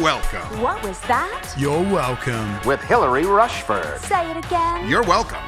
[0.00, 0.60] welcome.
[0.60, 1.54] What was that?
[1.58, 2.58] You're welcome.
[2.66, 4.00] with Hilary Rushford.
[4.00, 4.88] Say it again.
[4.88, 5.38] You're welcome.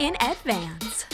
[0.00, 1.04] in advance.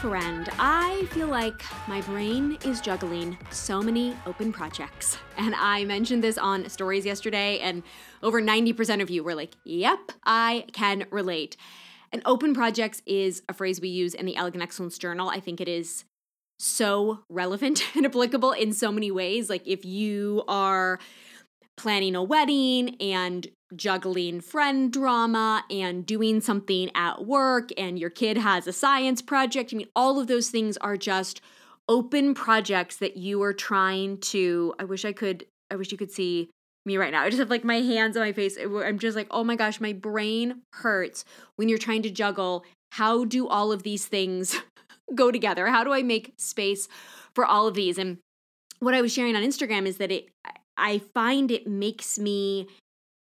[0.00, 5.18] Friend, I feel like my brain is juggling so many open projects.
[5.36, 7.82] And I mentioned this on stories yesterday, and
[8.22, 11.56] over 90% of you were like, yep, I can relate.
[12.12, 15.28] And open projects is a phrase we use in the Elegant Excellence Journal.
[15.28, 16.04] I think it is
[16.58, 19.48] so relevant and applicable in so many ways.
[19.48, 20.98] Like if you are
[21.76, 28.36] planning a wedding and juggling friend drama and doing something at work and your kid
[28.36, 29.72] has a science project.
[29.72, 31.40] I mean, all of those things are just
[31.88, 34.74] open projects that you are trying to.
[34.78, 36.50] I wish I could, I wish you could see
[36.84, 37.22] me right now.
[37.22, 38.58] I just have like my hands on my face.
[38.58, 41.24] I'm just like, oh my gosh, my brain hurts
[41.56, 42.64] when you're trying to juggle.
[42.92, 44.56] How do all of these things
[45.14, 45.68] go together?
[45.68, 46.88] How do I make space
[47.34, 47.98] for all of these?
[47.98, 48.18] And
[48.80, 50.28] what I was sharing on Instagram is that it
[50.76, 52.68] I find it makes me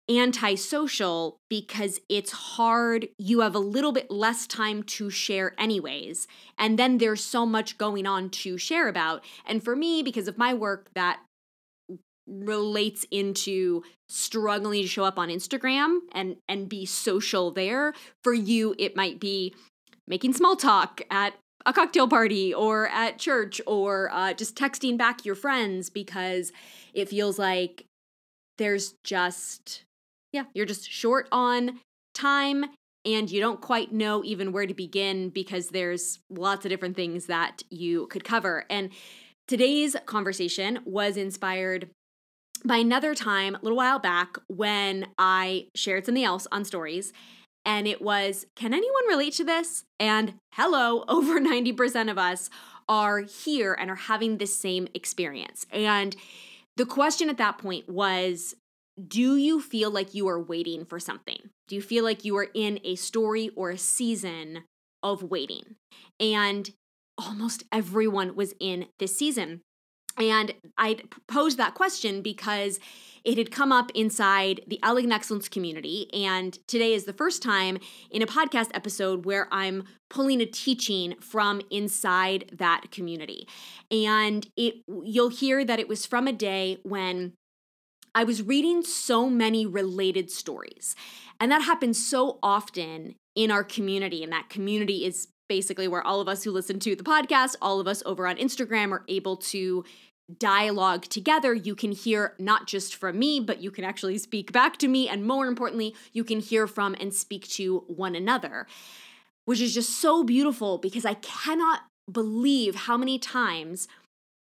[0.09, 3.07] antisocial because it's hard.
[3.17, 6.27] You have a little bit less time to share, anyways.
[6.57, 9.23] And then there's so much going on to share about.
[9.45, 11.19] And for me, because of my work, that
[12.27, 17.93] relates into struggling to show up on Instagram and and be social there.
[18.23, 19.53] For you, it might be
[20.07, 21.33] making small talk at
[21.69, 26.51] a cocktail party or at church or uh, just texting back your friends because
[26.95, 27.85] it feels like
[28.57, 29.83] there's just
[30.31, 31.79] yeah, you're just short on
[32.13, 32.65] time
[33.05, 37.27] and you don't quite know even where to begin because there's lots of different things
[37.27, 38.65] that you could cover.
[38.69, 38.89] And
[39.47, 41.89] today's conversation was inspired
[42.65, 47.13] by another time a little while back when I shared something else on stories.
[47.65, 49.83] And it was, can anyone relate to this?
[49.99, 52.49] And hello, over 90% of us
[52.87, 55.65] are here and are having this same experience.
[55.71, 56.15] And
[56.77, 58.55] the question at that point was
[59.07, 61.37] do you feel like you are waiting for something?
[61.67, 64.63] Do you feel like you are in a story or a season
[65.01, 65.75] of waiting?
[66.19, 66.69] And
[67.17, 69.61] almost everyone was in this season.
[70.19, 70.97] And I
[71.27, 72.79] posed that question because
[73.23, 76.09] it had come up inside the Elegant Excellence community.
[76.13, 77.77] And today is the first time
[78.11, 83.47] in a podcast episode where I'm pulling a teaching from inside that community.
[83.91, 87.33] And it you'll hear that it was from a day when
[88.15, 90.95] I was reading so many related stories.
[91.39, 94.23] And that happens so often in our community.
[94.23, 97.79] And that community is basically where all of us who listen to the podcast, all
[97.79, 99.83] of us over on Instagram are able to
[100.37, 101.53] dialogue together.
[101.53, 105.07] You can hear not just from me, but you can actually speak back to me.
[105.07, 108.67] And more importantly, you can hear from and speak to one another,
[109.45, 111.81] which is just so beautiful because I cannot
[112.11, 113.87] believe how many times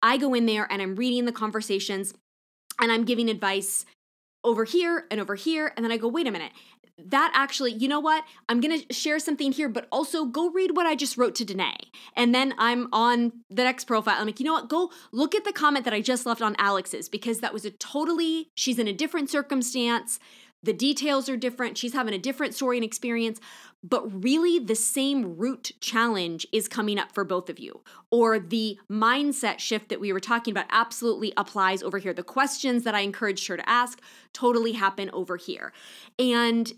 [0.02, 2.14] I go in there and I'm reading the conversations
[2.80, 3.84] and I'm giving advice
[4.44, 5.72] over here and over here.
[5.76, 6.52] And then I go, wait a minute.
[7.06, 8.24] That actually, you know what?
[8.48, 11.44] I'm going to share something here, but also go read what I just wrote to
[11.44, 11.90] Danae.
[12.16, 14.16] And then I'm on the next profile.
[14.18, 14.68] I'm like, you know what?
[14.68, 17.70] Go look at the comment that I just left on Alex's because that was a
[17.70, 20.18] totally, she's in a different circumstance.
[20.64, 21.78] The details are different.
[21.78, 23.38] She's having a different story and experience,
[23.84, 27.80] but really the same root challenge is coming up for both of you.
[28.10, 32.12] Or the mindset shift that we were talking about absolutely applies over here.
[32.12, 34.00] The questions that I encouraged her to ask
[34.32, 35.72] totally happen over here.
[36.18, 36.72] And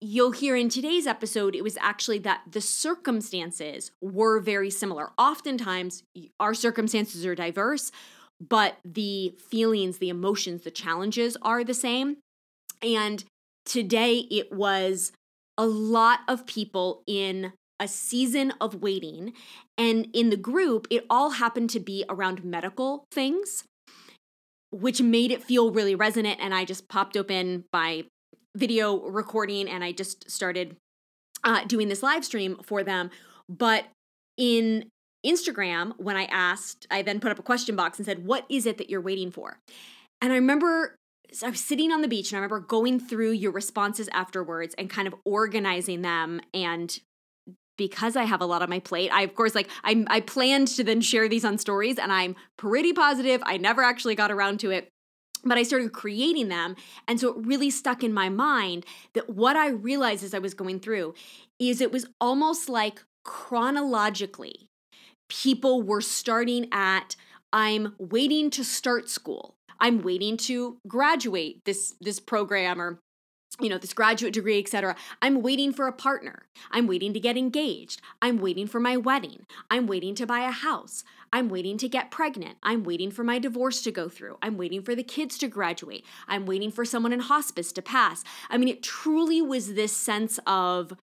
[0.00, 5.10] you'll hear in today's episode, it was actually that the circumstances were very similar.
[5.18, 6.02] Oftentimes,
[6.38, 7.90] our circumstances are diverse,
[8.40, 12.18] but the feelings, the emotions, the challenges are the same.
[12.82, 13.24] And
[13.64, 15.12] today it was
[15.56, 19.32] a lot of people in a season of waiting.
[19.78, 23.64] And in the group, it all happened to be around medical things,
[24.70, 26.38] which made it feel really resonant.
[26.40, 28.04] And I just popped open my
[28.56, 30.76] video recording and I just started
[31.44, 33.10] uh, doing this live stream for them.
[33.48, 33.84] But
[34.36, 34.88] in
[35.24, 38.66] Instagram, when I asked, I then put up a question box and said, What is
[38.66, 39.58] it that you're waiting for?
[40.20, 40.96] And I remember
[41.42, 44.88] I was sitting on the beach and I remember going through your responses afterwards and
[44.88, 46.98] kind of organizing them and
[47.76, 50.68] because I have a lot on my plate, I of course like I I planned
[50.68, 54.60] to then share these on stories and I'm pretty positive I never actually got around
[54.60, 54.88] to it.
[55.46, 56.76] But I started creating them.
[57.08, 58.84] And so it really stuck in my mind
[59.14, 61.14] that what I realized as I was going through
[61.58, 64.68] is it was almost like chronologically,
[65.28, 67.16] people were starting at
[67.52, 72.98] I'm waiting to start school I'm waiting to graduate this this program or
[73.58, 74.94] you know, this graduate degree, etc.
[75.22, 76.46] I'm waiting for a partner.
[76.70, 78.02] I'm waiting to get engaged.
[78.20, 79.46] I'm waiting for my wedding.
[79.70, 81.04] I'm waiting to buy a house.
[81.32, 82.58] I'm waiting to get pregnant.
[82.62, 84.38] I'm waiting for my divorce to go through.
[84.42, 86.04] I'm waiting for the kids to graduate.
[86.28, 88.24] I'm waiting for someone in hospice to pass.
[88.50, 90.94] I mean, it truly was this sense of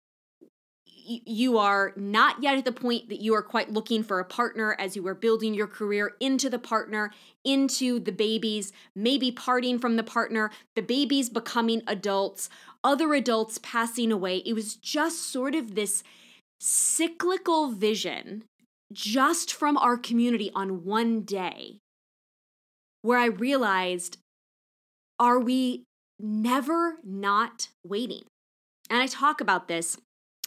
[1.04, 4.76] you are not yet at the point that you are quite looking for a partner
[4.78, 7.10] as you are building your career into the partner,
[7.44, 12.48] into the babies, maybe parting from the partner, the babies becoming adults,
[12.84, 14.38] other adults passing away.
[14.38, 16.04] It was just sort of this
[16.60, 18.44] cyclical vision
[18.92, 21.78] just from our community on one day
[23.02, 24.18] where I realized
[25.18, 25.84] are we
[26.18, 28.24] never not waiting?
[28.90, 29.96] And I talk about this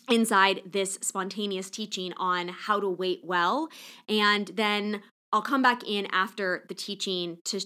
[0.09, 3.69] inside this spontaneous teaching on how to wait well.
[4.07, 5.01] And then
[5.31, 7.61] I'll come back in after the teaching to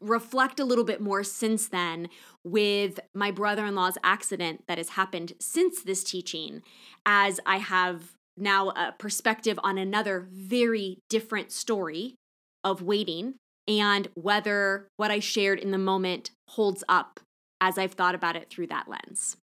[0.00, 2.08] reflect a little bit more since then
[2.42, 6.62] with my brother in law's accident that has happened since this teaching,
[7.06, 12.16] as I have now a perspective on another very different story
[12.62, 13.34] of waiting
[13.66, 17.20] and whether what I shared in the moment holds up
[17.60, 19.36] as I've thought about it through that lens.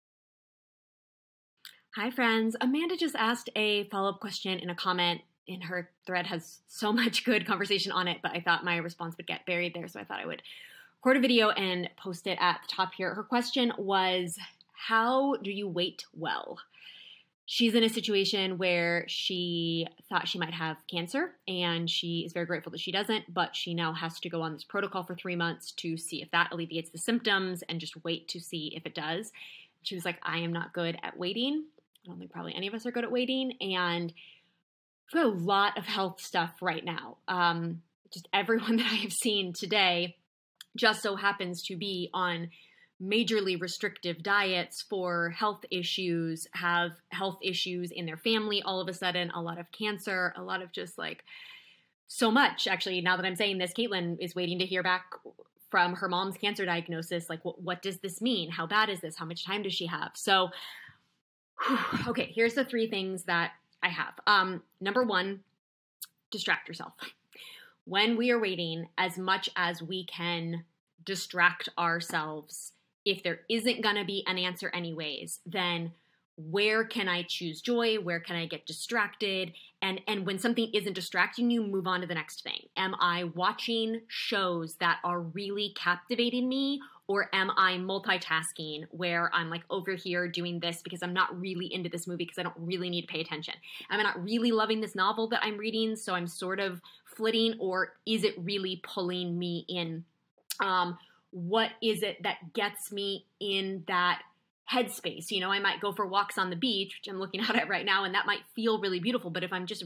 [1.95, 2.55] Hi, friends.
[2.61, 5.21] Amanda just asked a follow up question in a comment.
[5.47, 9.17] In her thread has so much good conversation on it, but I thought my response
[9.17, 10.43] would get buried there, so I thought I would
[10.97, 13.13] record a video and post it at the top here.
[13.15, 14.37] Her question was
[14.73, 16.59] How do you wait well?
[17.51, 22.45] She's in a situation where she thought she might have cancer, and she is very
[22.45, 25.35] grateful that she doesn't, but she now has to go on this protocol for three
[25.35, 28.93] months to see if that alleviates the symptoms and just wait to see if it
[28.93, 29.31] does.
[29.81, 31.63] She was like, I am not good at waiting.
[32.05, 33.53] I don't think probably any of us are good at waiting.
[33.59, 34.13] And
[35.11, 37.17] we've got a lot of health stuff right now.
[37.27, 37.81] Um,
[38.13, 40.17] just everyone that I have seen today
[40.77, 42.51] just so happens to be on
[43.01, 48.93] majorly restrictive diets for health issues, have health issues in their family all of a
[48.93, 51.23] sudden, a lot of cancer, a lot of just like
[52.07, 52.67] so much.
[52.67, 55.05] Actually, now that I'm saying this, Caitlin is waiting to hear back
[55.69, 57.29] from her mom's cancer diagnosis.
[57.29, 58.51] Like, what, what does this mean?
[58.51, 59.15] How bad is this?
[59.15, 60.11] How much time does she have?
[60.15, 60.49] So,
[62.07, 63.51] okay, here's the three things that
[63.81, 64.13] I have.
[64.27, 65.41] Um, number one,
[66.31, 66.93] distract yourself.
[67.85, 70.65] When we are waiting, as much as we can
[71.05, 72.73] distract ourselves,
[73.05, 75.93] if there isn't going to be an answer, anyways, then
[76.39, 77.95] where can I choose joy?
[77.95, 79.51] Where can I get distracted?
[79.81, 82.61] And and when something isn't distracting you, move on to the next thing.
[82.77, 89.49] Am I watching shows that are really captivating me or am I multitasking where I'm
[89.49, 92.55] like over here doing this because I'm not really into this movie because I don't
[92.57, 93.55] really need to pay attention?
[93.89, 97.55] Am I not really loving this novel that I'm reading so I'm sort of flitting
[97.59, 100.05] or is it really pulling me in?
[100.61, 100.97] Um,
[101.31, 104.21] what is it that gets me in that
[104.71, 105.31] headspace.
[105.31, 107.69] You know, I might go for walks on the beach, which I'm looking out at
[107.69, 109.29] right now, and that might feel really beautiful.
[109.29, 109.83] But if I'm just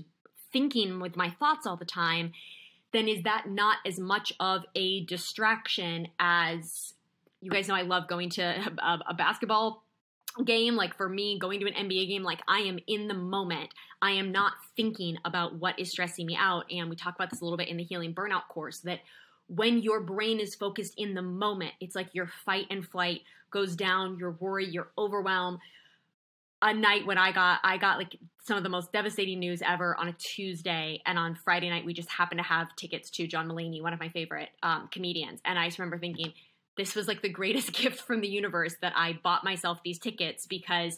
[0.51, 2.33] thinking with my thoughts all the time,
[2.91, 6.93] then is that not as much of a distraction as
[7.41, 7.75] you guys know?
[7.75, 8.43] I love going to
[8.77, 9.83] a, a basketball
[10.45, 10.75] game.
[10.75, 13.69] Like for me, going to an NBA game, like I am in the moment.
[14.01, 16.65] I am not thinking about what is stressing me out.
[16.71, 18.99] And we talk about this a little bit in the healing burnout course that
[19.47, 23.75] when your brain is focused in the moment, it's like your fight and flight goes
[23.75, 25.59] down, your worry, your overwhelm.
[26.61, 29.97] A night when I got I got like some of the most devastating news ever
[29.99, 33.50] on a Tuesday, and on Friday night we just happened to have tickets to John
[33.50, 36.31] Mulaney, one of my favorite um, comedians, and I just remember thinking
[36.77, 40.47] this was like the greatest gift from the universe that I bought myself these tickets
[40.47, 40.97] because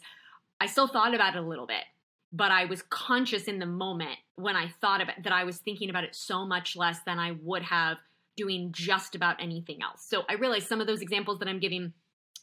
[0.61, 1.83] I still thought about it a little bit,
[2.31, 5.89] but I was conscious in the moment when I thought about that I was thinking
[5.89, 7.97] about it so much less than I would have
[8.35, 10.05] doing just about anything else.
[10.07, 11.93] So I realize some of those examples that I'm giving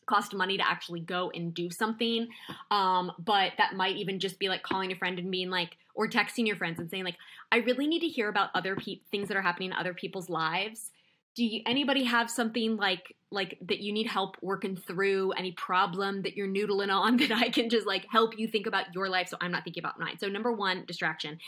[0.07, 2.29] cost money to actually go and do something.
[2.71, 6.09] Um, but that might even just be like calling a friend and being like or
[6.09, 7.17] texting your friends and saying like
[7.51, 10.29] i really need to hear about other pe- things that are happening in other people's
[10.29, 10.91] lives.
[11.35, 15.33] Do you, anybody have something like like that you need help working through?
[15.33, 18.95] Any problem that you're noodling on that i can just like help you think about
[18.95, 20.19] your life so i'm not thinking about mine?
[20.19, 21.39] So number one distraction.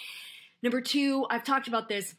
[0.63, 2.15] Number two i've talked about this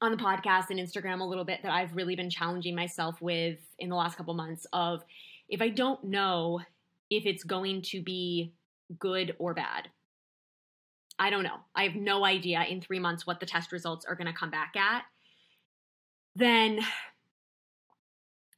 [0.00, 3.58] on the podcast and Instagram a little bit that I've really been challenging myself with
[3.78, 5.02] in the last couple months of
[5.48, 6.60] if I don't know
[7.10, 8.52] if it's going to be
[8.98, 9.88] good or bad.
[11.18, 11.56] I don't know.
[11.74, 14.50] I have no idea in 3 months what the test results are going to come
[14.50, 15.02] back at.
[16.36, 16.80] Then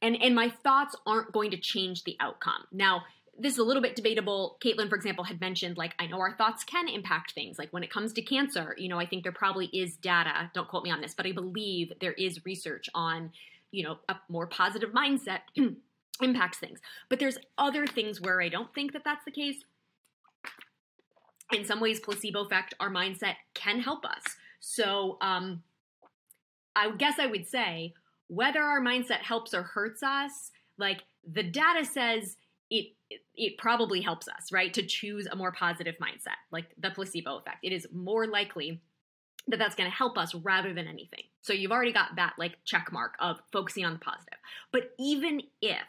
[0.01, 2.65] and and my thoughts aren't going to change the outcome.
[2.71, 3.03] Now,
[3.37, 4.57] this is a little bit debatable.
[4.63, 7.57] Caitlin, for example, had mentioned like I know our thoughts can impact things.
[7.57, 10.51] Like when it comes to cancer, you know, I think there probably is data.
[10.53, 13.31] Don't quote me on this, but I believe there is research on,
[13.71, 15.39] you know, a more positive mindset
[16.21, 16.79] impacts things.
[17.09, 19.57] But there's other things where I don't think that that's the case.
[21.53, 24.23] In some ways, placebo effect, our mindset can help us.
[24.59, 25.63] So, um,
[26.75, 27.93] I guess I would say
[28.27, 32.37] whether our mindset helps or hurts us, like the data says
[32.71, 32.93] it
[33.35, 34.73] it probably helps us, right?
[34.73, 37.57] To choose a more positive mindset, like the placebo effect.
[37.61, 38.81] It is more likely
[39.47, 41.23] that that's going to help us rather than anything.
[41.41, 44.37] So you've already got that like check mark of focusing on the positive.
[44.71, 45.83] But even if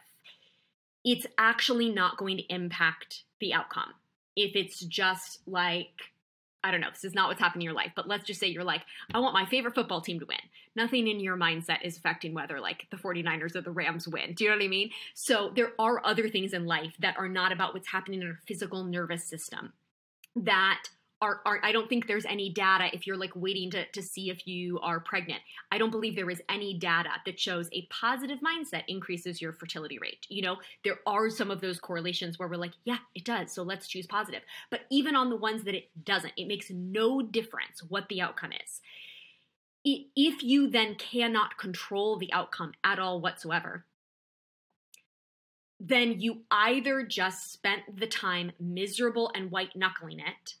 [1.05, 3.93] it's actually not going to impact the outcome,
[4.35, 6.12] if it's just like
[6.63, 8.47] I don't know, this is not what's happening in your life, but let's just say
[8.47, 8.81] you're like,
[9.13, 10.37] I want my favorite football team to win.
[10.75, 14.33] Nothing in your mindset is affecting whether like the 49ers or the Rams win.
[14.33, 14.91] Do you know what I mean?
[15.13, 18.39] So there are other things in life that are not about what's happening in our
[18.47, 19.73] physical nervous system
[20.35, 20.83] that
[21.23, 24.29] are, are I don't think there's any data if you're like waiting to, to see
[24.29, 25.41] if you are pregnant.
[25.71, 29.97] I don't believe there is any data that shows a positive mindset increases your fertility
[29.99, 30.27] rate.
[30.27, 33.53] You know, there are some of those correlations where we're like, yeah, it does.
[33.53, 34.41] So let's choose positive.
[34.69, 38.51] But even on the ones that it doesn't, it makes no difference what the outcome
[38.51, 38.81] is.
[39.85, 43.85] If you then cannot control the outcome at all whatsoever,
[45.79, 50.55] then you either just spent the time miserable and white knuckling it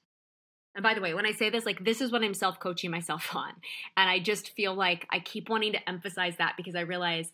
[0.75, 2.91] and by the way, when I say this, like this is what I'm self coaching
[2.91, 3.53] myself on.
[3.95, 7.31] And I just feel like I keep wanting to emphasize that because I realize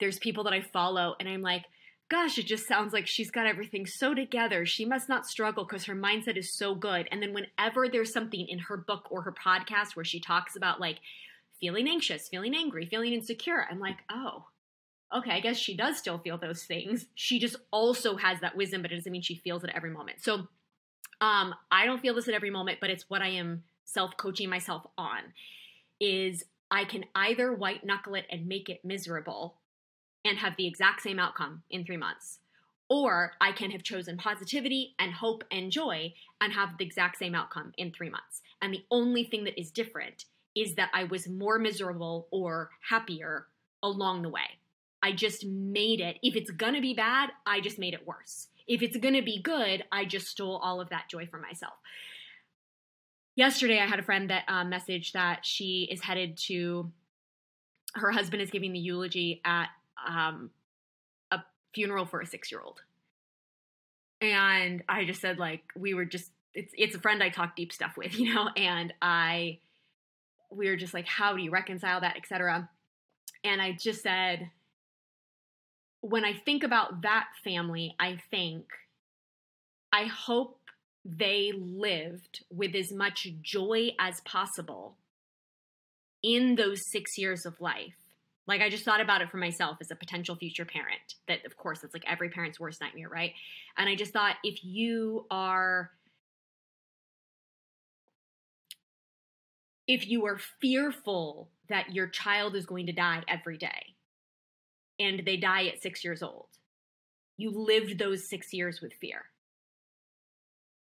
[0.00, 1.64] there's people that I follow and I'm like,
[2.10, 4.64] gosh, it just sounds like she's got everything so together.
[4.64, 7.06] She must not struggle because her mindset is so good.
[7.10, 10.80] And then whenever there's something in her book or her podcast where she talks about
[10.80, 11.00] like
[11.60, 14.46] feeling anxious, feeling angry, feeling insecure, I'm like, oh,
[15.14, 17.06] okay, I guess she does still feel those things.
[17.14, 20.22] She just also has that wisdom, but it doesn't mean she feels it every moment.
[20.22, 20.48] So
[21.20, 24.48] um, I don't feel this at every moment, but it's what I am self coaching
[24.48, 25.20] myself on.
[26.00, 29.56] Is I can either white knuckle it and make it miserable
[30.24, 32.38] and have the exact same outcome in three months,
[32.88, 37.34] or I can have chosen positivity and hope and joy and have the exact same
[37.34, 38.42] outcome in three months.
[38.62, 43.46] And the only thing that is different is that I was more miserable or happier
[43.82, 44.58] along the way.
[45.02, 46.18] I just made it.
[46.22, 49.40] If it's gonna be bad, I just made it worse if it's going to be
[49.40, 51.74] good, I just stole all of that joy for myself.
[53.34, 56.92] Yesterday, I had a friend that uh, messaged that she is headed to,
[57.94, 59.68] her husband is giving the eulogy at
[60.06, 60.50] um,
[61.30, 61.38] a
[61.72, 62.82] funeral for a six year old.
[64.20, 67.72] And I just said, like, we were just, it's, it's a friend I talk deep
[67.72, 69.60] stuff with, you know, and I,
[70.50, 72.68] we were just like, how do you reconcile that, etc.
[73.44, 74.50] And I just said,
[76.00, 78.66] when I think about that family, I think
[79.92, 80.60] I hope
[81.04, 84.96] they lived with as much joy as possible
[86.22, 87.94] in those six years of life.
[88.46, 91.14] Like, I just thought about it for myself as a potential future parent.
[91.26, 93.32] That, of course, it's like every parent's worst nightmare, right?
[93.76, 95.90] And I just thought if you are.
[99.86, 103.94] If you are fearful that your child is going to die every day,
[104.98, 106.46] and they die at six years old.
[107.36, 109.26] You lived those six years with fear.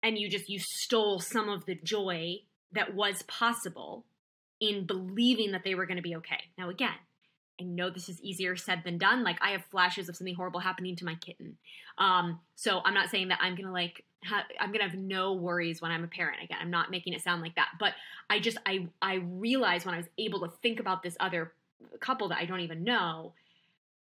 [0.03, 2.37] And you just, you stole some of the joy
[2.73, 4.05] that was possible
[4.61, 6.41] in believing that they were going to be okay.
[6.57, 6.95] Now, again,
[7.61, 9.25] I know this is easier said than done.
[9.25, 11.57] Like I have flashes of something horrible happening to my kitten.
[11.99, 15.81] Um, so I'm not saying that I'm gonna like ha- I'm gonna have no worries
[15.81, 16.43] when I'm a parent.
[16.43, 17.71] Again, I'm not making it sound like that.
[17.81, 17.95] But
[18.29, 21.53] I just I I realized when I was able to think about this other
[22.01, 23.33] couple that I don't even know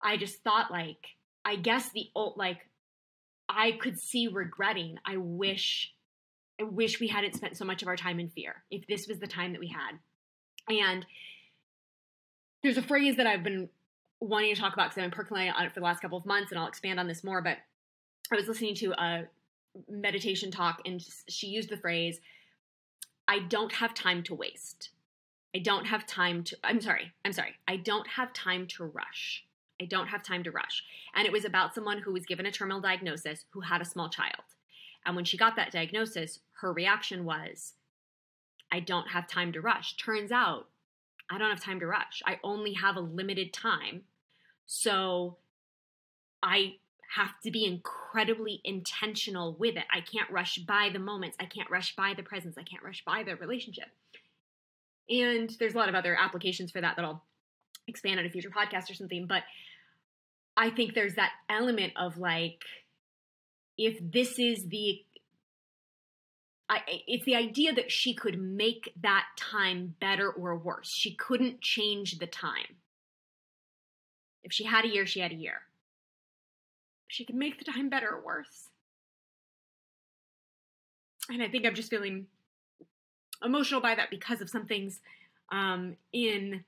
[0.04, 1.08] I just thought like
[1.46, 2.60] I guess the old like
[3.50, 4.98] I could see regretting.
[5.06, 5.94] I wish
[6.60, 8.64] I wish we hadn't spent so much of our time in fear.
[8.70, 9.98] If this was the time that we had.
[10.70, 11.06] And
[12.62, 13.70] there's a phrase that I've been
[14.20, 16.26] wanting to talk about because I've been percolating on it for the last couple of
[16.26, 17.58] months and I'll expand on this more, but
[18.32, 19.24] I was listening to a
[19.90, 22.22] meditation talk and she used the phrase
[23.28, 24.90] I don't have time to waste.
[25.56, 27.12] I don't have time to I'm sorry.
[27.26, 27.56] I'm sorry.
[27.68, 29.46] I don't have time to rush.
[29.82, 30.84] I don't have time to rush.
[31.16, 34.10] And it was about someone who was given a terminal diagnosis who had a small
[34.10, 34.44] child.
[35.06, 37.74] And when she got that diagnosis, her reaction was,
[38.72, 39.98] I don't have time to rush.
[39.98, 40.68] Turns out,
[41.30, 42.22] I don't have time to rush.
[42.26, 44.04] I only have a limited time.
[44.66, 45.38] So
[46.42, 46.76] I
[47.16, 49.86] have to be incredibly intentional with it.
[49.94, 51.38] I can't rush by the moments.
[51.40, 52.58] I can't rush by the presence.
[52.58, 53.90] I can't rush by the relationship.
[55.10, 57.24] And there's a lot of other applications for that that I'll
[57.88, 59.28] expand on a future podcast or something.
[59.28, 59.44] But
[60.56, 62.62] I think there's that element of like,
[63.78, 65.00] if this is the
[66.70, 70.90] I, it's the idea that she could make that time better or worse.
[70.92, 72.78] She couldn't change the time.
[74.44, 75.62] If she had a year, she had a year.
[77.08, 78.70] she could make the time better or worse.
[81.30, 82.26] And I think I'm just feeling
[83.44, 85.00] emotional by that because of some things
[85.52, 86.64] um, in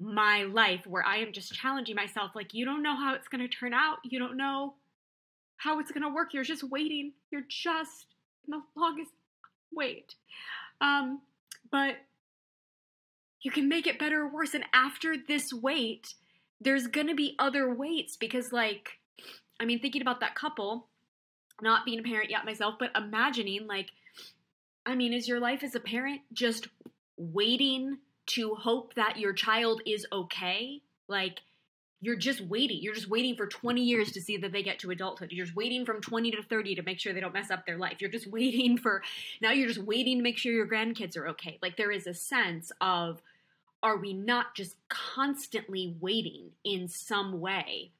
[0.00, 2.32] my life where I am just challenging myself.
[2.34, 3.98] Like, you don't know how it's going to turn out.
[4.02, 4.74] You don't know
[5.58, 6.32] how it's going to work.
[6.32, 7.12] You're just waiting.
[7.30, 8.06] You're just
[8.46, 9.10] in the longest
[9.70, 10.14] wait.
[10.80, 11.20] Um,
[11.70, 11.96] but
[13.42, 14.54] you can make it better or worse.
[14.54, 16.14] And after this wait,
[16.60, 18.88] there's going to be other waits because, like,
[19.60, 20.88] I mean, thinking about that couple,
[21.60, 23.90] not being a parent yet myself, but imagining, like,
[24.86, 26.68] I mean, is your life as a parent just
[27.18, 27.98] waiting
[28.30, 30.82] to hope that your child is okay?
[31.08, 31.40] Like,
[32.00, 32.78] you're just waiting.
[32.80, 35.32] You're just waiting for 20 years to see that they get to adulthood.
[35.32, 37.76] You're just waiting from 20 to 30 to make sure they don't mess up their
[37.76, 37.96] life.
[38.00, 39.02] You're just waiting for,
[39.40, 41.58] now you're just waiting to make sure your grandkids are okay.
[41.60, 43.20] Like, there is a sense of,
[43.82, 47.90] are we not just constantly waiting in some way?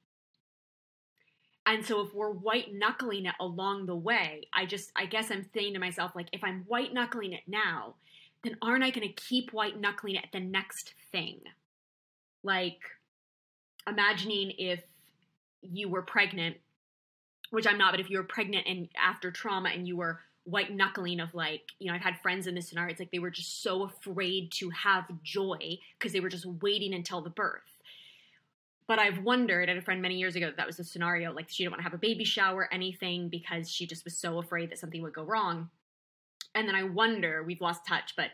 [1.67, 5.47] And so if we're white knuckling it along the way, I just, I guess I'm
[5.55, 7.95] saying to myself, like, if I'm white knuckling it now,
[8.43, 11.41] then aren't I going to keep white knuckling at the next thing?
[12.43, 12.81] Like,
[13.87, 14.81] imagining if
[15.63, 16.57] you were pregnant,
[17.51, 20.75] which I'm not, but if you were pregnant and after trauma and you were white
[20.75, 23.31] knuckling of like, you know, I've had friends in this scenario, it's like they were
[23.31, 27.63] just so afraid to have joy because they were just waiting until the birth.
[28.87, 31.49] But I've wondered, and a friend many years ago, that, that was the scenario, like
[31.49, 34.71] she didn't want to have a baby shower, anything, because she just was so afraid
[34.71, 35.71] that something would go wrong.
[36.55, 38.31] And then I wonder, we've lost touch, but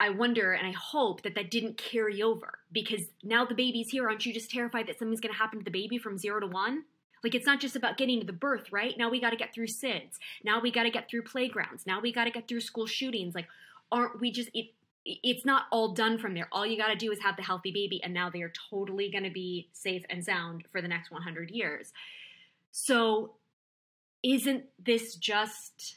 [0.00, 4.08] I wonder and I hope that that didn't carry over because now the baby's here.
[4.08, 6.46] Aren't you just terrified that something's going to happen to the baby from zero to
[6.46, 6.84] one?
[7.22, 8.94] Like it's not just about getting to the birth, right?
[8.98, 10.18] Now we got to get through SIDS.
[10.44, 11.86] Now we got to get through playgrounds.
[11.86, 13.34] Now we got to get through school shootings.
[13.34, 13.46] Like,
[13.90, 14.66] aren't we just it?
[15.06, 16.48] It's not all done from there.
[16.50, 19.10] All you got to do is have the healthy baby, and now they are totally
[19.10, 21.92] going to be safe and sound for the next 100 years.
[22.72, 23.34] So,
[24.22, 25.96] isn't this just?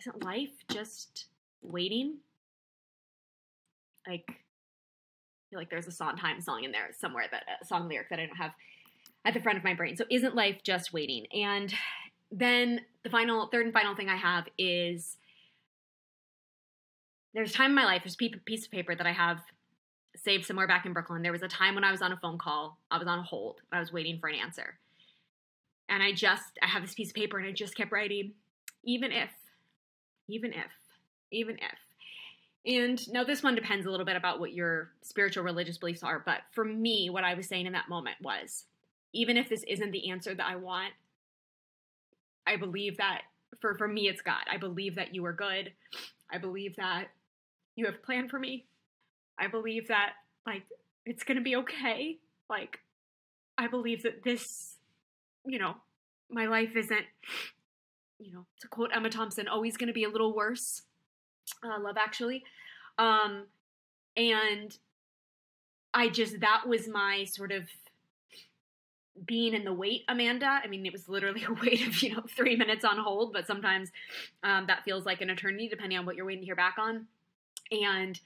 [0.00, 1.26] Isn't life just
[1.62, 2.18] waiting?
[4.08, 4.34] Like, I
[5.50, 8.26] feel like there's a Sondheim song in there somewhere that a song lyric that I
[8.26, 8.52] don't have
[9.24, 9.96] at the front of my brain.
[9.96, 11.26] So isn't life just waiting?
[11.32, 11.74] And
[12.32, 15.18] then the final, third and final thing I have is
[17.34, 19.40] there's time in my life, there's a piece of paper that I have
[20.16, 21.22] saved somewhere back in Brooklyn.
[21.22, 23.60] There was a time when I was on a phone call, I was on hold,
[23.70, 24.78] I was waiting for an answer.
[25.88, 28.32] And I just, I have this piece of paper and I just kept writing,
[28.84, 29.30] even if,
[30.30, 30.70] even if,
[31.30, 31.78] even if.
[32.66, 36.22] And now this one depends a little bit about what your spiritual religious beliefs are,
[36.24, 38.64] but for me, what I was saying in that moment was
[39.12, 40.92] even if this isn't the answer that I want,
[42.46, 43.22] I believe that
[43.60, 44.42] for for me it's God.
[44.50, 45.72] I believe that you are good.
[46.30, 47.08] I believe that
[47.76, 48.66] you have planned for me.
[49.38, 50.12] I believe that
[50.46, 50.62] like
[51.06, 52.18] it's going to be okay.
[52.48, 52.80] Like
[53.56, 54.76] I believe that this
[55.46, 55.76] you know,
[56.30, 57.06] my life isn't
[58.20, 60.82] you know, to quote Emma Thompson, always going to be a little worse.
[61.64, 62.44] Uh, love actually.
[62.98, 63.46] Um
[64.16, 64.76] and
[65.92, 67.64] I just that was my sort of
[69.24, 70.60] being in the wait, Amanda.
[70.62, 73.46] I mean, it was literally a wait of, you know, three minutes on hold, but
[73.46, 73.90] sometimes
[74.42, 77.06] um, that feels like an eternity depending on what you're waiting to hear back on.
[77.70, 78.18] And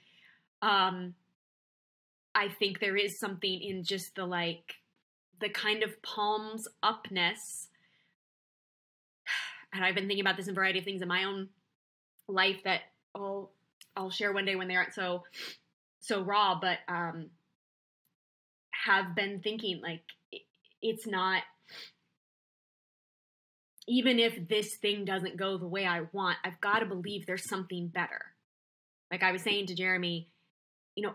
[0.61, 1.13] um,
[2.33, 4.75] I think there is something in just the like,
[5.41, 7.67] the kind of palms upness.
[9.75, 11.49] And I've been thinking about this in a variety of things in my own
[12.27, 12.81] life that
[13.13, 13.51] I'll
[13.95, 15.23] I'll share one day when they aren't so
[15.99, 17.29] so raw, but um
[18.71, 20.03] have been thinking like
[20.81, 21.41] it's not
[23.87, 27.47] even if this thing doesn't go the way I want, I've got to believe there's
[27.47, 28.21] something better.
[29.11, 30.29] Like I was saying to Jeremy,
[30.95, 31.13] you know,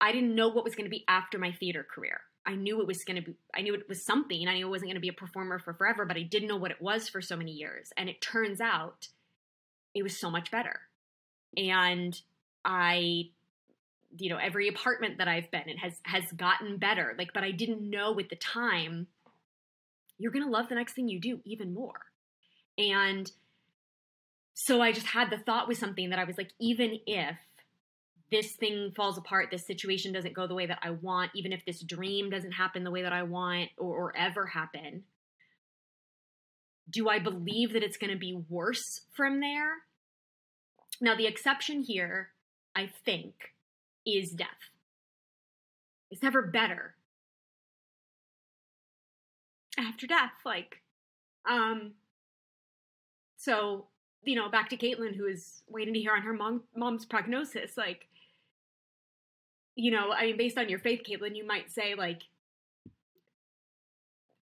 [0.00, 2.20] I didn't know what was going to be after my theater career.
[2.48, 4.48] I knew it was going to be, I knew it was something.
[4.48, 6.56] I knew I wasn't going to be a performer for forever, but I didn't know
[6.56, 7.92] what it was for so many years.
[7.98, 9.08] And it turns out
[9.94, 10.80] it was so much better.
[11.58, 12.18] And
[12.64, 13.24] I,
[14.16, 17.14] you know, every apartment that I've been in has has gotten better.
[17.18, 19.08] Like, but I didn't know at the time
[20.16, 22.00] you're going to love the next thing you do even more.
[22.78, 23.30] And
[24.54, 27.36] so I just had the thought with something that I was like, even if
[28.30, 31.64] this thing falls apart, this situation doesn't go the way that I want, even if
[31.64, 35.04] this dream doesn't happen the way that I want or, or ever happen,
[36.90, 39.76] do I believe that it's going to be worse from there?
[41.00, 42.30] Now, the exception here,
[42.74, 43.34] I think,
[44.06, 44.48] is death.
[46.10, 46.94] It's never better
[49.78, 50.32] after death.
[50.44, 50.80] Like,
[51.48, 51.92] um,
[53.36, 53.86] so
[54.28, 57.76] you know, back to Caitlin, who is waiting to hear on her mom, mom's prognosis.
[57.76, 58.06] Like,
[59.78, 62.22] you know, I mean, based on your faith, Caitlin, you might say like,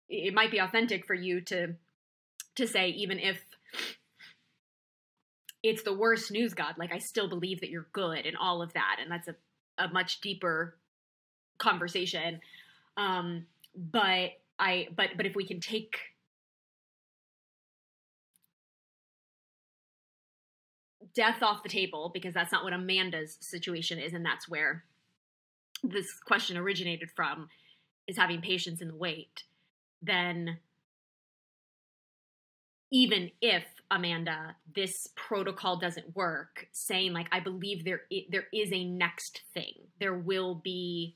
[0.07, 1.75] it might be authentic for you to
[2.55, 3.39] to say even if
[5.61, 8.73] it's the worst news god like i still believe that you're good and all of
[8.73, 8.97] that.
[8.99, 9.35] And that's a,
[9.77, 10.75] a much deeper
[11.59, 12.39] conversation.
[12.97, 15.99] Um but i but but if we can take
[21.13, 24.83] death off the table because that's not what amanda's situation is and that's where
[25.83, 27.49] this question originated from
[28.07, 29.43] is having patience in the wait
[30.01, 30.57] then
[32.91, 38.71] even if Amanda, this protocol doesn't work, saying like I believe there i- there is
[38.71, 39.91] a next thing.
[39.99, 41.15] There will be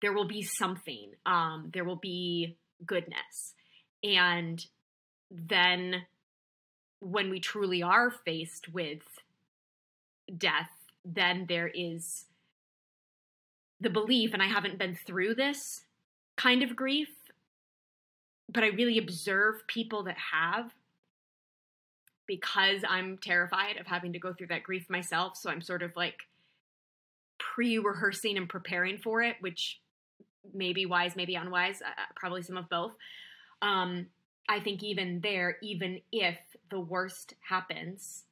[0.00, 1.14] there will be something.
[1.26, 3.54] Um, there will be goodness,
[4.02, 4.64] and
[5.30, 6.06] then
[7.00, 9.02] when we truly are faced with
[10.36, 10.70] death,
[11.04, 12.26] then there is
[13.80, 15.82] the belief, and I haven't been through this
[16.36, 17.08] kind of grief,
[18.52, 20.70] but I really observe people that have
[22.26, 25.36] because I'm terrified of having to go through that grief myself.
[25.36, 26.28] So I'm sort of like
[27.38, 29.80] pre rehearsing and preparing for it, which
[30.54, 32.92] may be wise, maybe unwise, uh, probably some of both.
[33.62, 34.06] Um,
[34.48, 36.36] I think even there, even if
[36.70, 38.24] the worst happens,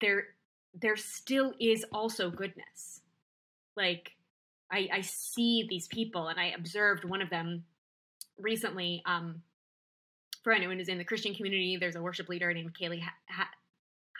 [0.00, 0.24] there
[0.78, 3.00] there still is also goodness.
[3.76, 4.15] Like
[4.70, 7.64] I, I see these people, and I observed one of them
[8.38, 9.02] recently.
[9.06, 9.42] Um,
[10.42, 13.04] for anyone who's in the Christian community, there's a worship leader named Kalley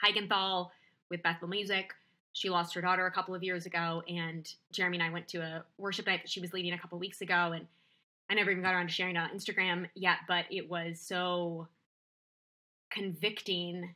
[0.01, 0.71] Heiligenthal
[1.09, 1.93] with Bethel Music.
[2.33, 5.39] She lost her daughter a couple of years ago, and Jeremy and I went to
[5.39, 7.65] a worship night that she was leading a couple weeks ago, and
[8.29, 11.67] I never even got around to sharing it on Instagram yet, but it was so
[12.91, 13.95] convicting.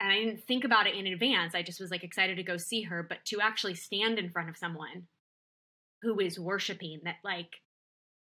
[0.00, 1.54] And I didn't think about it in advance.
[1.54, 4.48] I just was like excited to go see her, but to actually stand in front
[4.48, 5.06] of someone
[6.02, 7.60] who is worshiping that, like,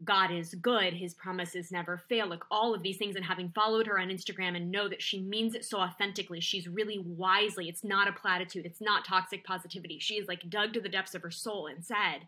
[0.05, 3.87] God is good, his promises never fail, like all of these things, and having followed
[3.87, 7.83] her on Instagram and know that she means it so authentically, she's really wisely, it's
[7.83, 9.99] not a platitude, it's not toxic positivity.
[9.99, 12.27] She is like dug to the depths of her soul and said,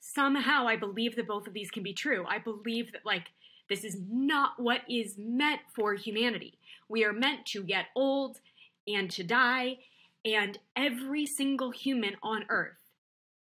[0.00, 2.24] Somehow I believe that both of these can be true.
[2.26, 3.26] I believe that, like,
[3.68, 6.58] this is not what is meant for humanity.
[6.88, 8.38] We are meant to get old
[8.88, 9.78] and to die,
[10.24, 12.77] and every single human on earth,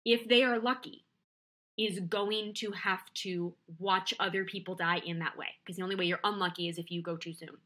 [0.07, 1.03] if they are lucky,
[1.77, 5.47] is going to have to watch other people die in that way.
[5.61, 7.57] Because the only way you're unlucky is if you go too soon.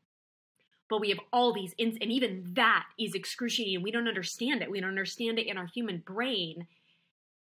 [0.89, 3.81] But we have all these, ins- and even that is excruciating.
[3.81, 4.71] We don't understand it.
[4.71, 6.67] We don't understand it in our human brain.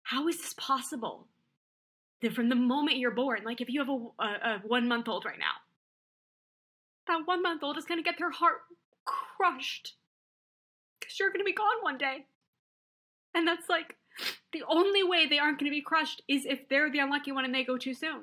[0.05, 1.27] How is this possible?
[2.22, 5.09] That from the moment you're born, like if you have a, a, a one month
[5.09, 5.57] old right now,
[7.09, 8.62] that one month old is going to get their heart
[9.05, 9.94] crushed
[10.99, 12.25] because you're going to be gone one day.
[13.35, 13.96] And that's like,
[14.59, 17.45] the only way they aren't going to be crushed is if they're the unlucky one
[17.45, 18.23] and they go too soon.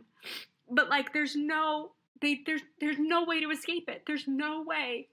[0.70, 1.92] But like, there's no
[2.24, 4.04] they there's there's no way to escape it.
[4.08, 5.10] There's no way,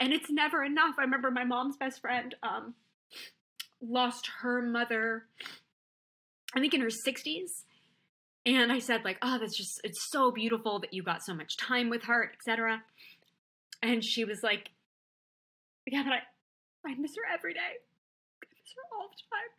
[0.00, 0.96] and it's never enough.
[0.98, 2.74] I remember my mom's best friend um,
[3.80, 5.26] lost her mother,
[6.56, 7.66] I think in her sixties,
[8.46, 11.56] and I said like, oh, that's just it's so beautiful that you got so much
[11.56, 12.82] time with her, etc.
[13.82, 14.70] And she was like,
[15.86, 19.52] yeah, but I I miss her every day I miss her all the time.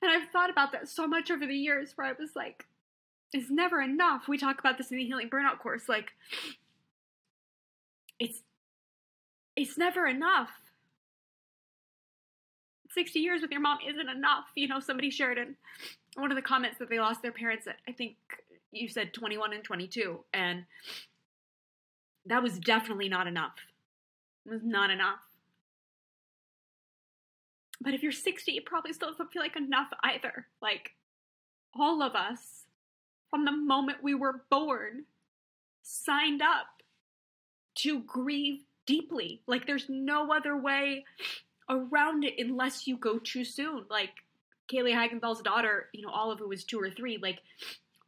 [0.00, 2.66] And I've thought about that so much over the years where I was like,
[3.32, 4.28] it's never enough.
[4.28, 5.88] We talk about this in the healing burnout course.
[5.88, 6.12] Like,
[8.18, 8.40] it's
[9.56, 10.50] it's never enough.
[12.94, 14.46] 60 years with your mom isn't enough.
[14.54, 15.56] You know, somebody shared in
[16.14, 18.16] one of the comments that they lost their parents at, I think
[18.72, 20.20] you said 21 and 22.
[20.32, 20.64] And
[22.26, 23.54] that was definitely not enough.
[24.46, 25.18] It was not enough.
[27.80, 30.46] But if you're 60, it probably still doesn't feel like enough either.
[30.60, 30.92] Like,
[31.78, 32.64] all of us,
[33.30, 35.04] from the moment we were born,
[35.82, 36.66] signed up
[37.76, 39.42] to grieve deeply.
[39.46, 41.04] Like, there's no other way
[41.68, 43.84] around it unless you go too soon.
[43.88, 44.10] Like,
[44.68, 47.38] Kalley Heiligenthal's daughter, you know, Olive, who was two or three, like,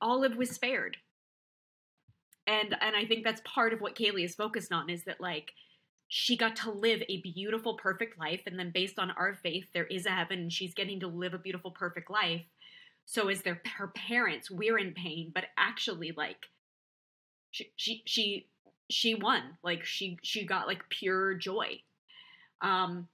[0.01, 0.97] Olive was spared.
[2.47, 5.53] And, and I think that's part of what Kalley is focused on is that, like,
[6.13, 8.41] she got to live a beautiful, perfect life.
[8.45, 11.35] And then, based on our faith, there is a heaven, and she's getting to live
[11.35, 12.43] a beautiful, perfect life.
[13.07, 16.47] So, as their her parents, we're in pain, but actually, like,
[17.53, 18.47] she she she
[18.91, 19.57] she won.
[19.63, 21.81] Like, she she got like pure joy.
[22.61, 23.07] Um,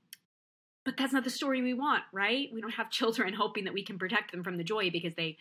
[0.87, 2.49] but that's not the story we want, right?
[2.51, 5.37] We don't have children hoping that we can protect them from the joy because they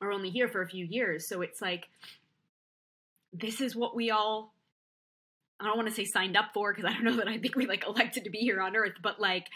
[0.00, 1.28] are only here for a few years.
[1.28, 1.84] So it's like,
[3.34, 4.53] this is what we all
[5.60, 7.54] I don't want to say signed up for because I don't know that I think
[7.56, 9.46] we like elected to be here on earth, but like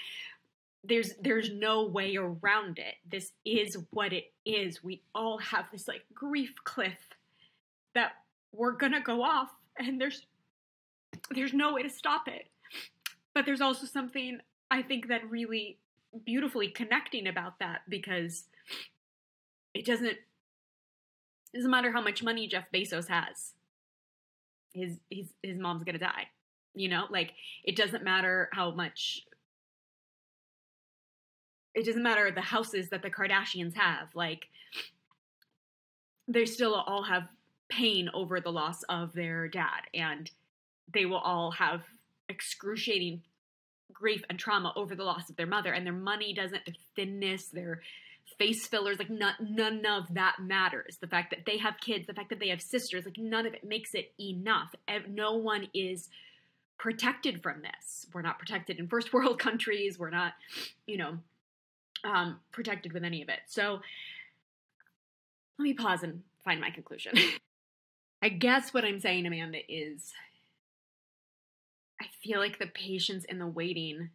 [0.84, 2.94] there's there's no way around it.
[3.10, 4.82] This is what it is.
[4.82, 6.98] We all have this like grief cliff
[7.94, 8.12] that
[8.52, 10.26] we're gonna go off, and there's
[11.30, 12.48] there's no way to stop it.
[13.34, 14.38] But there's also something
[14.70, 15.78] I think that really
[16.24, 18.44] beautifully connecting about that because
[19.74, 23.54] it doesn't it doesn't matter how much money Jeff Bezos has.
[24.72, 26.28] His his his mom's gonna die.
[26.74, 27.32] You know, like
[27.64, 29.22] it doesn't matter how much
[31.74, 34.08] it doesn't matter the houses that the Kardashians have.
[34.14, 34.46] Like
[36.26, 37.28] they still all have
[37.68, 40.30] pain over the loss of their dad and
[40.92, 41.82] they will all have
[42.28, 43.22] excruciating
[43.92, 47.46] grief and trauma over the loss of their mother and their money doesn't their thinness
[47.46, 47.80] their
[48.38, 50.98] face fillers like none, none of that matters.
[51.00, 53.54] The fact that they have kids the fact that they have sisters like none of
[53.54, 54.74] it makes it enough.
[55.08, 56.08] No one is
[56.78, 58.06] protected from this.
[58.12, 59.98] We're not protected in first world countries.
[59.98, 60.34] We're not
[60.86, 61.18] you know
[62.04, 63.40] um, protected with any of it.
[63.46, 63.80] So
[65.58, 67.12] let me pause and find my conclusion.
[68.22, 70.12] I guess what i'm saying amanda is
[72.00, 74.10] I feel like the patience and the waiting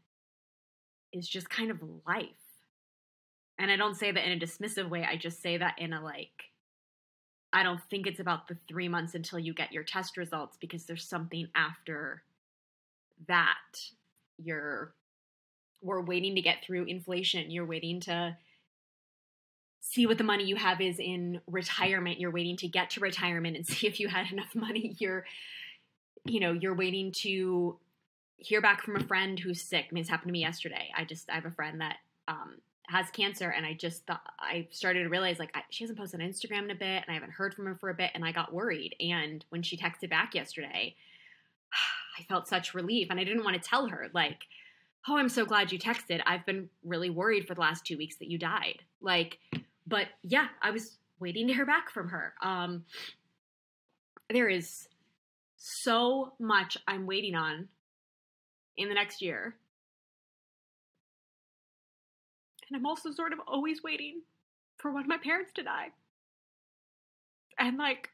[1.12, 2.30] is just kind of life.
[3.60, 5.06] And I don't say that in a dismissive way.
[5.10, 6.52] I just say that in a like,
[7.52, 10.86] I don't think it's about the three months until you get your test results because
[10.86, 12.24] there's something after
[13.28, 13.56] that.
[14.38, 14.94] You're,
[15.82, 17.52] we're waiting to get through inflation.
[17.52, 18.36] You're waiting to
[19.82, 22.20] see what the money you have is in retirement.
[22.20, 24.96] You're waiting to get to retirement and see if you had enough money.
[24.98, 25.26] You're,
[26.26, 27.78] you know, you're waiting to
[28.38, 29.86] hear back from a friend who's sick.
[29.90, 30.90] I mean, it's happened to me yesterday.
[30.98, 32.56] I just, I have a friend that um,
[32.88, 36.22] has cancer, and I just thought, I started to realize like I, she hasn't posted
[36.22, 38.26] on Instagram in a bit, and I haven't heard from her for a bit, and
[38.26, 38.96] I got worried.
[39.00, 40.96] And when she texted back yesterday,
[42.20, 44.40] I felt such relief, and I didn't want to tell her like,
[45.08, 46.22] "Oh, I'm so glad you texted.
[46.26, 49.40] I've been really worried for the last two weeks that you died." Like,
[49.88, 52.34] but yeah, I was waiting to hear back from her.
[52.42, 52.84] Um,
[54.30, 54.88] there is
[55.56, 57.70] so much I'm waiting on
[58.76, 59.56] in the next year.
[62.74, 64.22] And I'm also sort of always waiting
[64.78, 65.90] for one of my parents to die.
[67.60, 68.10] And like,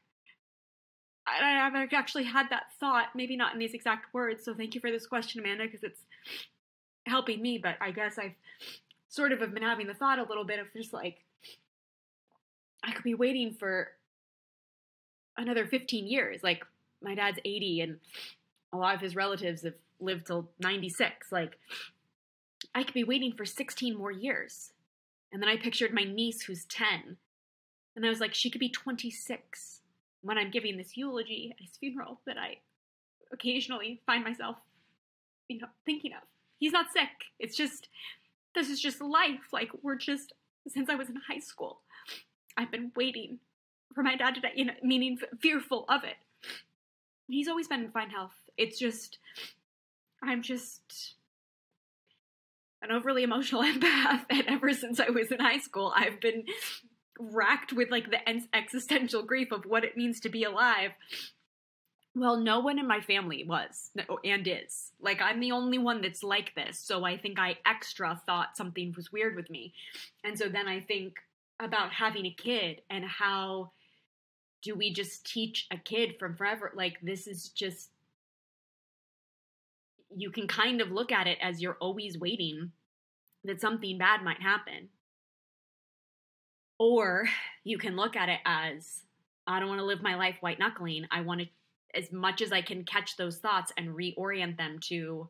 [1.26, 4.44] I've actually had that thought, maybe not in these exact words.
[4.44, 6.02] So thank you for this question, Amanda, because it's
[7.06, 7.56] helping me.
[7.56, 8.34] But I guess I've
[9.08, 11.24] sort of been having the thought a little bit of just like,
[12.84, 13.88] I could be waiting for
[15.38, 16.42] another 15 years.
[16.42, 16.66] Like,
[17.02, 17.96] my dad's 80 and
[18.74, 21.32] a lot of his relatives have lived till 96.
[21.32, 21.58] Like,
[22.74, 24.72] I could be waiting for 16 more years.
[25.32, 27.16] And then I pictured my niece who's 10.
[27.96, 29.80] And I was like, she could be 26
[30.22, 32.56] when I'm giving this eulogy at his funeral that I
[33.32, 34.56] occasionally find myself,
[35.48, 36.22] you know, thinking of.
[36.58, 37.08] He's not sick.
[37.38, 37.88] It's just,
[38.54, 39.52] this is just life.
[39.52, 40.32] Like, we're just,
[40.68, 41.80] since I was in high school,
[42.56, 43.38] I've been waiting
[43.94, 46.16] for my dad to die, you know, meaning fearful of it
[47.30, 48.34] he's always been in fine health.
[48.56, 49.18] It's just,
[50.22, 51.14] I'm just
[52.82, 56.44] an overly emotional empath, and ever since I was in high school, I've been
[57.18, 58.18] racked with like the
[58.54, 60.92] existential grief of what it means to be alive.
[62.14, 63.90] Well, no one in my family was
[64.24, 64.90] and is.
[65.00, 66.78] Like, I'm the only one that's like this.
[66.78, 69.74] So I think I extra thought something was weird with me.
[70.24, 71.14] And so then I think
[71.60, 73.70] about having a kid and how
[74.62, 77.90] do we just teach a kid from forever like this is just
[80.14, 82.72] you can kind of look at it as you're always waiting
[83.44, 84.88] that something bad might happen.
[86.78, 87.26] Or
[87.64, 89.02] you can look at it as
[89.46, 91.46] i don't want to live my life white knuckling i want to
[91.94, 95.28] as much as i can catch those thoughts and reorient them to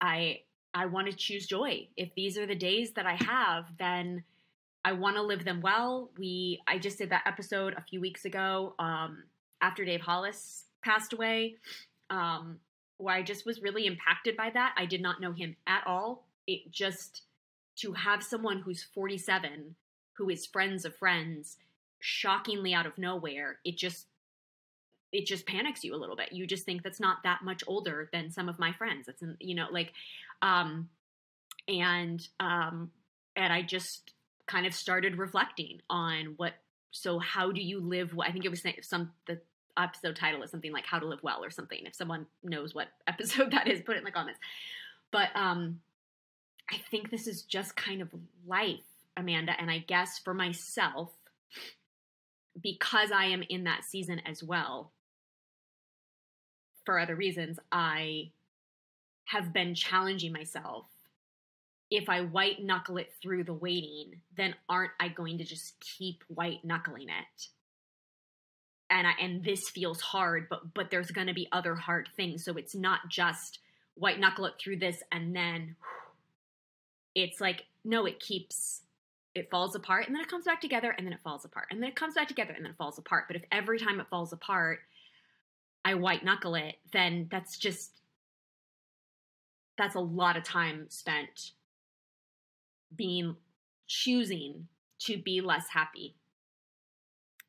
[0.00, 0.40] i
[0.74, 1.86] i want to choose joy.
[1.96, 4.24] If these are the days that i have then
[4.82, 6.10] I want to live them well.
[6.18, 9.24] We I just did that episode a few weeks ago um,
[9.60, 11.56] after Dave Hollis passed away,
[12.08, 12.56] um,
[13.00, 14.74] where I just was really impacted by that.
[14.76, 16.26] I did not know him at all.
[16.46, 17.22] It just
[17.76, 19.74] to have someone who's 47
[20.14, 21.56] who is friends of friends
[22.00, 24.06] shockingly out of nowhere it just
[25.12, 28.08] it just panics you a little bit you just think that's not that much older
[28.12, 29.92] than some of my friends it's you know like
[30.42, 30.88] um
[31.68, 32.90] and um
[33.36, 34.12] and i just
[34.46, 36.54] kind of started reflecting on what
[36.90, 39.38] so how do you live i think it was some the
[39.78, 42.88] episode title is something like how to live well or something if someone knows what
[43.06, 44.40] episode that is put it in the comments
[45.10, 45.80] but um
[46.70, 48.08] i think this is just kind of
[48.46, 48.80] life
[49.16, 51.10] amanda and i guess for myself
[52.62, 54.92] because i am in that season as well
[56.84, 58.30] for other reasons i
[59.24, 60.86] have been challenging myself
[61.90, 66.22] if I white knuckle it through the waiting, then aren't I going to just keep
[66.28, 67.48] white knuckling it?
[68.90, 72.44] And I, and this feels hard, but but there's going to be other hard things.
[72.44, 73.60] So it's not just
[73.94, 75.76] white knuckle it through this and then
[77.14, 78.82] it's like no, it keeps
[79.34, 81.82] it falls apart and then it comes back together and then it falls apart and
[81.82, 83.24] then it comes back together and then it falls apart.
[83.28, 84.80] But if every time it falls apart,
[85.84, 87.92] I white knuckle it, then that's just
[89.78, 91.52] that's a lot of time spent
[92.94, 93.36] being
[93.86, 94.66] choosing
[95.00, 96.14] to be less happy.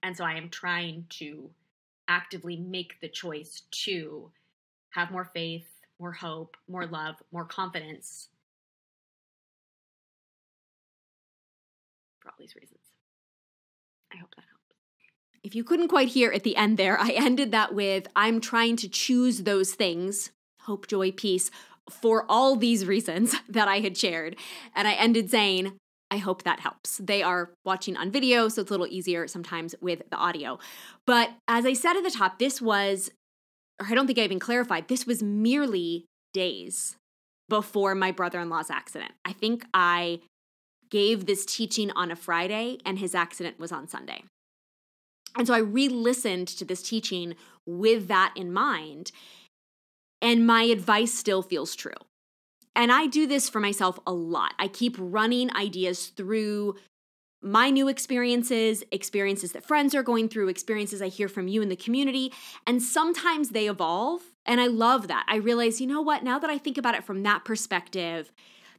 [0.03, 1.49] And so I am trying to
[2.07, 4.31] actively make the choice to
[4.91, 5.67] have more faith,
[5.99, 8.29] more hope, more love, more confidence
[12.19, 12.79] for all these reasons.
[14.11, 14.75] I hope that helps.
[15.43, 18.75] If you couldn't quite hear at the end there, I ended that with I'm trying
[18.77, 21.49] to choose those things hope, joy, peace
[21.89, 24.35] for all these reasons that I had shared.
[24.75, 25.73] And I ended saying,
[26.11, 26.97] I hope that helps.
[26.97, 30.59] They are watching on video, so it's a little easier sometimes with the audio.
[31.07, 33.09] But as I said at the top, this was,
[33.79, 36.97] or I don't think I even clarified, this was merely days
[37.47, 39.13] before my brother in law's accident.
[39.23, 40.19] I think I
[40.89, 44.23] gave this teaching on a Friday and his accident was on Sunday.
[45.37, 49.13] And so I re listened to this teaching with that in mind.
[50.21, 51.93] And my advice still feels true.
[52.75, 54.53] And I do this for myself a lot.
[54.57, 56.75] I keep running ideas through
[57.41, 61.69] my new experiences, experiences that friends are going through, experiences I hear from you in
[61.69, 62.31] the community.
[62.67, 64.21] And sometimes they evolve.
[64.45, 65.25] And I love that.
[65.27, 66.23] I realize, you know what?
[66.23, 68.31] Now that I think about it from that perspective,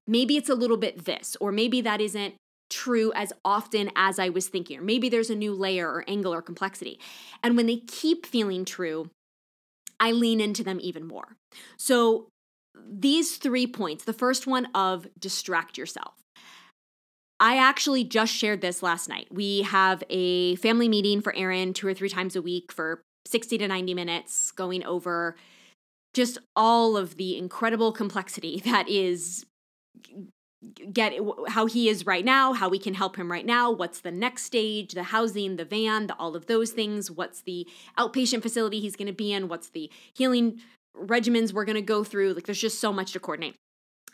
[0.07, 2.35] maybe it's a little bit this, or maybe that isn't
[2.71, 6.33] true as often as I was thinking, or maybe there's a new layer or angle
[6.33, 6.99] or complexity.
[7.43, 9.11] And when they keep feeling true,
[10.01, 11.37] I lean into them even more.
[11.77, 12.29] So,
[12.75, 16.15] these three points the first one of distract yourself.
[17.41, 19.27] I actually just shared this last night.
[19.31, 23.59] We have a family meeting for Aaron two or three times a week for 60
[23.59, 25.37] to 90 minutes, going over
[26.15, 29.45] just all of the incredible complexity that is
[30.93, 31.15] get
[31.49, 34.45] how he is right now, how we can help him right now, what's the next
[34.45, 37.67] stage, the housing, the van, the, all of those things, what's the
[37.99, 40.61] outpatient facility he's going to be in, what's the healing
[40.97, 42.33] regimens we're going to go through.
[42.35, 43.57] Like there's just so much to coordinate.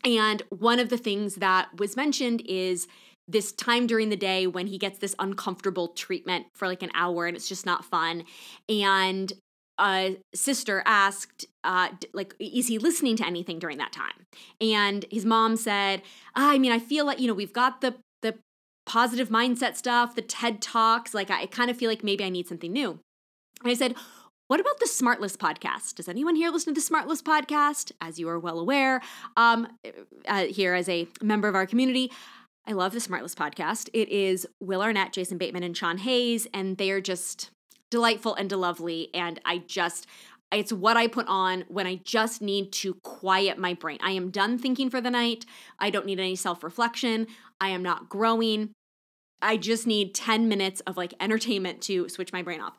[0.04, 2.86] And one of the things that was mentioned is
[3.26, 7.26] this time during the day when he gets this uncomfortable treatment for like an hour
[7.26, 8.24] and it's just not fun.
[8.68, 9.32] And
[9.78, 14.26] a sister asked, uh, like, is he listening to anything during that time?
[14.60, 16.02] And his mom said,
[16.34, 18.34] I mean, I feel like, you know, we've got the, the
[18.86, 21.14] positive mindset stuff, the TED Talks.
[21.14, 22.98] Like, I kind of feel like maybe I need something new.
[23.62, 23.94] And I said,
[24.48, 25.94] what about the Smartless podcast?
[25.94, 27.92] Does anyone here listen to the Smartless podcast?
[28.00, 29.02] As you are well aware,
[29.36, 29.68] um,
[30.26, 32.10] uh, here as a member of our community,
[32.66, 33.90] I love the Smartless podcast.
[33.92, 37.50] It is Will Arnett, Jason Bateman, and Sean Hayes, and they are just
[37.90, 39.10] delightful and lovely.
[39.12, 40.06] And I just,
[40.50, 43.98] it's what I put on when I just need to quiet my brain.
[44.02, 45.44] I am done thinking for the night.
[45.78, 47.26] I don't need any self reflection.
[47.60, 48.70] I am not growing.
[49.42, 52.76] I just need 10 minutes of like entertainment to switch my brain off.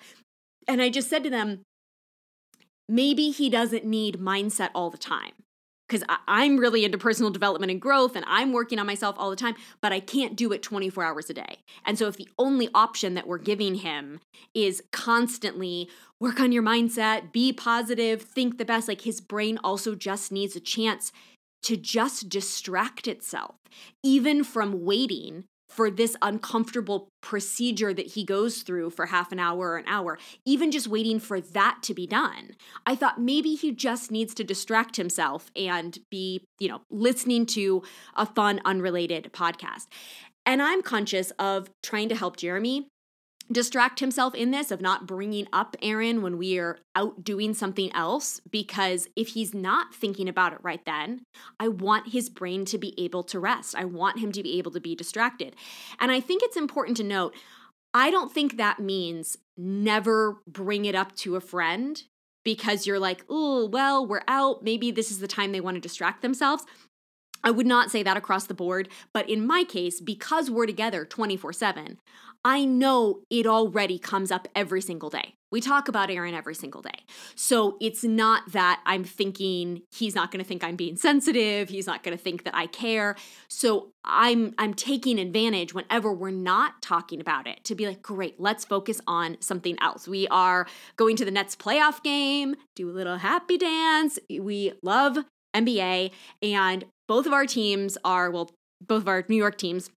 [0.67, 1.62] And I just said to them,
[2.88, 5.34] maybe he doesn't need mindset all the time
[5.89, 9.36] because I'm really into personal development and growth and I'm working on myself all the
[9.36, 11.58] time, but I can't do it 24 hours a day.
[11.86, 14.19] And so, if the only option that we're giving him
[14.54, 19.95] is constantly work on your mindset, be positive, think the best, like his brain also
[19.95, 21.12] just needs a chance
[21.63, 23.56] to just distract itself,
[24.04, 29.70] even from waiting for this uncomfortable procedure that he goes through for half an hour
[29.70, 32.56] or an hour, even just waiting for that to be done.
[32.86, 37.84] I thought maybe he just needs to distract himself and be, you know, listening to
[38.16, 39.88] a fun, unrelated podcast.
[40.46, 42.88] And I'm conscious of trying to help Jeremy
[43.52, 47.92] distract himself in this of not bringing up Aaron when we are out doing something
[47.94, 51.24] else because if he's not thinking about it right then,
[51.60, 53.76] I want his brain to be able to rest.
[53.76, 55.56] I want him to be able to be distracted.
[56.00, 57.36] And I think it's important to note
[57.92, 62.04] I don't think that means never bring it up to a friend
[62.44, 64.63] because you're like, oh, well, we're out.
[64.63, 66.65] Maybe this is the time they want to distract themselves.
[67.44, 71.06] I would not say that across the board, but in my case, because we're together
[71.06, 71.98] 24 7,
[72.50, 75.35] I know it already comes up every single day.
[75.52, 77.06] We talk about Aaron every single day.
[77.35, 81.85] So it's not that I'm thinking he's not going to think I'm being sensitive, he's
[81.85, 83.15] not going to think that I care.
[83.50, 88.39] So I'm I'm taking advantage whenever we're not talking about it to be like, "Great,
[88.39, 90.65] let's focus on something else." We are
[90.97, 94.17] going to the Nets playoff game, do a little happy dance.
[94.27, 95.19] We love
[95.56, 98.50] NBA and both of our teams are well
[98.81, 99.91] both of our New York teams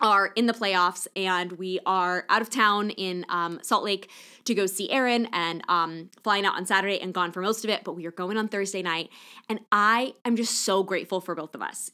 [0.00, 4.10] are in the playoffs and we are out of town in um, Salt Lake
[4.44, 7.70] to go see Aaron and um, flying out on Saturday and gone for most of
[7.70, 9.10] it, but we are going on Thursday night.
[9.48, 11.90] And I am just so grateful for both of us.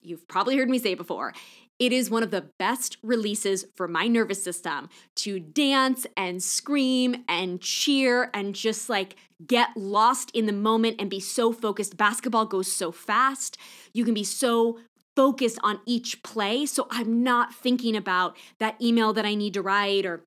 [0.00, 1.32] You've probably heard me say before.
[1.78, 7.24] It is one of the best releases for my nervous system to dance and scream
[7.28, 9.14] and cheer and just like
[9.46, 11.96] get lost in the moment and be so focused.
[11.96, 13.56] Basketball goes so fast.
[13.92, 14.80] You can be so
[15.18, 16.64] focused on each play.
[16.64, 20.22] So I'm not thinking about that email that I need to write or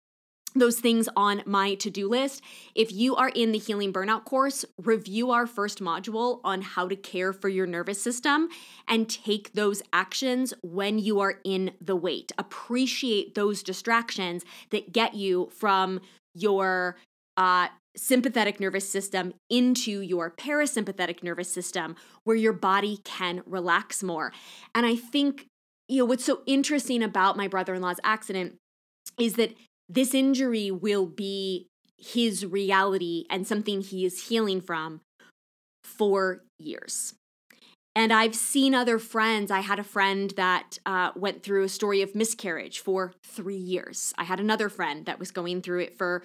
[0.53, 2.41] those things on my to do list.
[2.75, 6.97] If you are in the Healing Burnout course, review our first module on how to
[6.97, 8.49] care for your nervous system
[8.85, 12.33] and take those actions when you are in the wait.
[12.37, 16.01] Appreciate those distractions that get you from
[16.35, 16.97] your
[17.37, 24.31] uh, sympathetic nervous system into your parasympathetic nervous system where your body can relax more.
[24.73, 25.47] And I think,
[25.87, 28.55] you know, what's so interesting about my brother in law's accident
[29.19, 29.53] is that
[29.89, 31.67] this injury will be
[31.97, 35.01] his reality and something he is healing from
[35.83, 37.13] for years.
[37.93, 39.51] And I've seen other friends.
[39.51, 44.13] I had a friend that uh, went through a story of miscarriage for three years.
[44.17, 46.23] I had another friend that was going through it for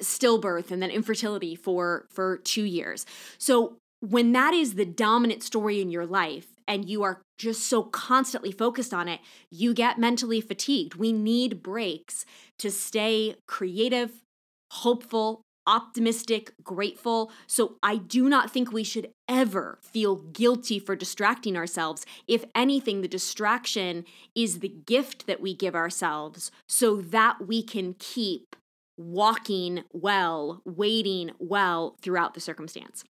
[0.00, 3.06] stillbirth and then infertility for for 2 years.
[3.38, 7.82] So when that is the dominant story in your life and you are just so
[7.82, 9.20] constantly focused on it,
[9.50, 10.94] you get mentally fatigued.
[10.94, 12.24] We need breaks
[12.58, 14.22] to stay creative,
[14.70, 17.30] hopeful, optimistic, grateful.
[17.46, 22.06] So I do not think we should ever feel guilty for distracting ourselves.
[22.26, 27.94] If anything, the distraction is the gift that we give ourselves so that we can
[27.98, 28.56] keep
[28.98, 33.04] walking well, waiting well throughout the circumstance.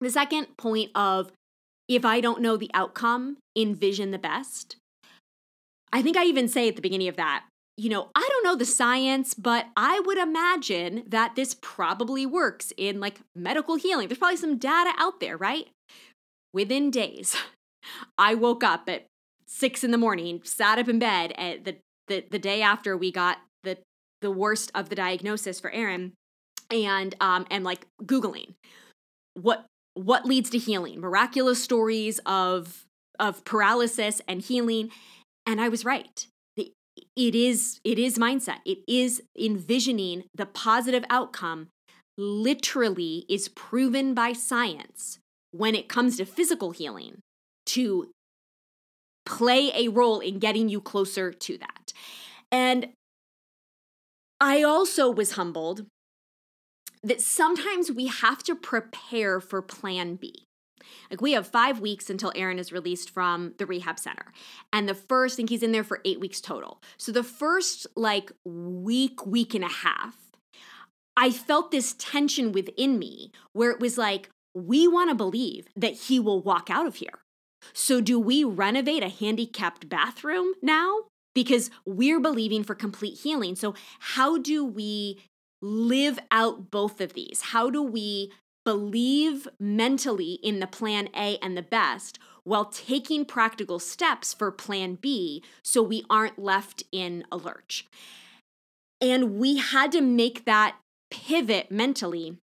[0.00, 1.32] The second point of
[1.88, 4.76] if I don't know the outcome, envision the best.
[5.92, 7.44] I think I even say at the beginning of that,
[7.76, 12.72] you know, I don't know the science, but I would imagine that this probably works
[12.76, 14.08] in like medical healing.
[14.08, 15.68] There's probably some data out there, right?
[16.52, 17.36] Within days,
[18.18, 19.06] I woke up at
[19.46, 21.76] six in the morning, sat up in bed at the,
[22.08, 23.38] the, the day after we got
[24.22, 26.12] the worst of the diagnosis for Aaron
[26.70, 28.54] and um and like googling
[29.34, 32.86] what what leads to healing miraculous stories of
[33.18, 34.90] of paralysis and healing.
[35.46, 36.26] And I was right.
[37.16, 38.58] It is it is mindset.
[38.66, 41.68] It is envisioning the positive outcome
[42.18, 45.18] literally is proven by science
[45.52, 47.20] when it comes to physical healing
[47.66, 48.10] to
[49.24, 51.92] play a role in getting you closer to that.
[52.50, 52.88] And
[54.42, 55.86] I also was humbled
[57.04, 60.46] that sometimes we have to prepare for plan B.
[61.12, 64.32] Like we have five weeks until Aaron is released from the rehab center.
[64.72, 66.82] And the first, I think he's in there for eight weeks total.
[66.96, 70.16] So the first like week, week and a half,
[71.16, 75.94] I felt this tension within me where it was like, we want to believe that
[75.94, 77.20] he will walk out of here.
[77.72, 81.11] So do we renovate a handicapped bathroom now?
[81.34, 83.56] Because we're believing for complete healing.
[83.56, 85.20] So, how do we
[85.60, 87.42] live out both of these?
[87.42, 88.32] How do we
[88.64, 94.96] believe mentally in the plan A and the best while taking practical steps for plan
[94.96, 97.86] B so we aren't left in a lurch?
[99.00, 100.76] And we had to make that
[101.10, 102.38] pivot mentally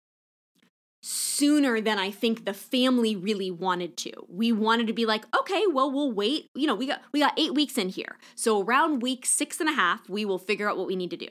[1.08, 4.12] sooner than I think the family really wanted to.
[4.28, 6.50] We wanted to be like, okay, well, we'll wait.
[6.56, 8.18] You know, we got we got eight weeks in here.
[8.34, 11.18] So around week six and a half, we will figure out what we need to
[11.18, 11.28] do.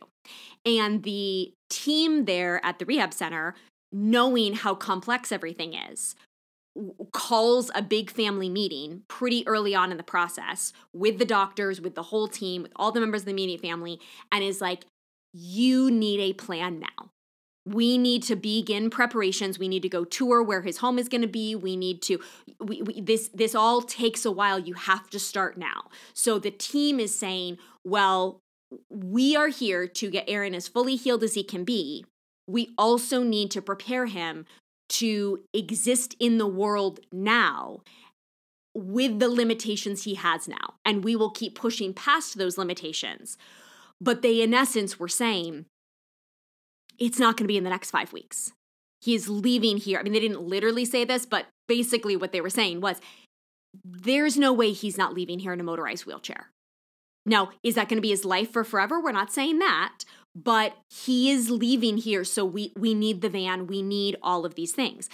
[0.64, 3.56] And the team there at the rehab center,
[3.90, 6.14] knowing how complex everything is,
[7.12, 11.96] calls a big family meeting pretty early on in the process with the doctors, with
[11.96, 13.98] the whole team, with all the members of the immediate family,
[14.30, 14.84] and is like,
[15.32, 17.10] you need a plan now
[17.66, 19.58] we need to begin preparations.
[19.58, 21.54] We need to go tour where his home is going to be.
[21.54, 22.20] We need to
[22.60, 24.58] we, we, this this all takes a while.
[24.58, 25.84] You have to start now.
[26.12, 28.40] So the team is saying well
[28.90, 32.04] we are here to get aaron as fully healed as he can be.
[32.46, 34.46] We also need to prepare him
[34.90, 37.80] to exist in the world now
[38.74, 40.74] with the limitations he has now.
[40.84, 43.38] And we will keep pushing past those limitations.
[44.00, 45.66] But they in essence were saying
[46.98, 48.52] it's not going to be in the next five weeks.
[49.00, 49.98] He is leaving here.
[49.98, 53.00] I mean, they didn't literally say this, but basically what they were saying was
[53.84, 56.50] there's no way he's not leaving here in a motorized wheelchair.
[57.26, 59.00] Now, is that going to be his life for forever?
[59.00, 62.24] We're not saying that, but he is leaving here.
[62.24, 65.08] So we, we need the van, we need all of these things.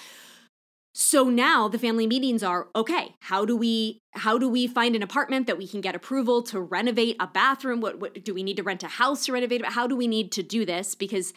[0.93, 5.03] so now the family meetings are okay how do we how do we find an
[5.03, 8.57] apartment that we can get approval to renovate a bathroom what, what do we need
[8.57, 11.33] to rent a house to renovate how do we need to do this because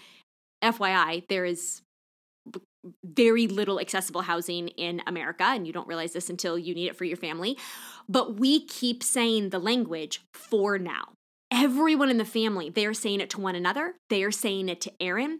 [0.71, 1.81] fyi there is
[3.05, 6.97] very little accessible housing in America, and you don't realize this until you need it
[6.97, 7.57] for your family.
[8.09, 11.13] But we keep saying the language for now.
[11.49, 14.81] Everyone in the family, they are saying it to one another, they are saying it
[14.81, 15.39] to Aaron.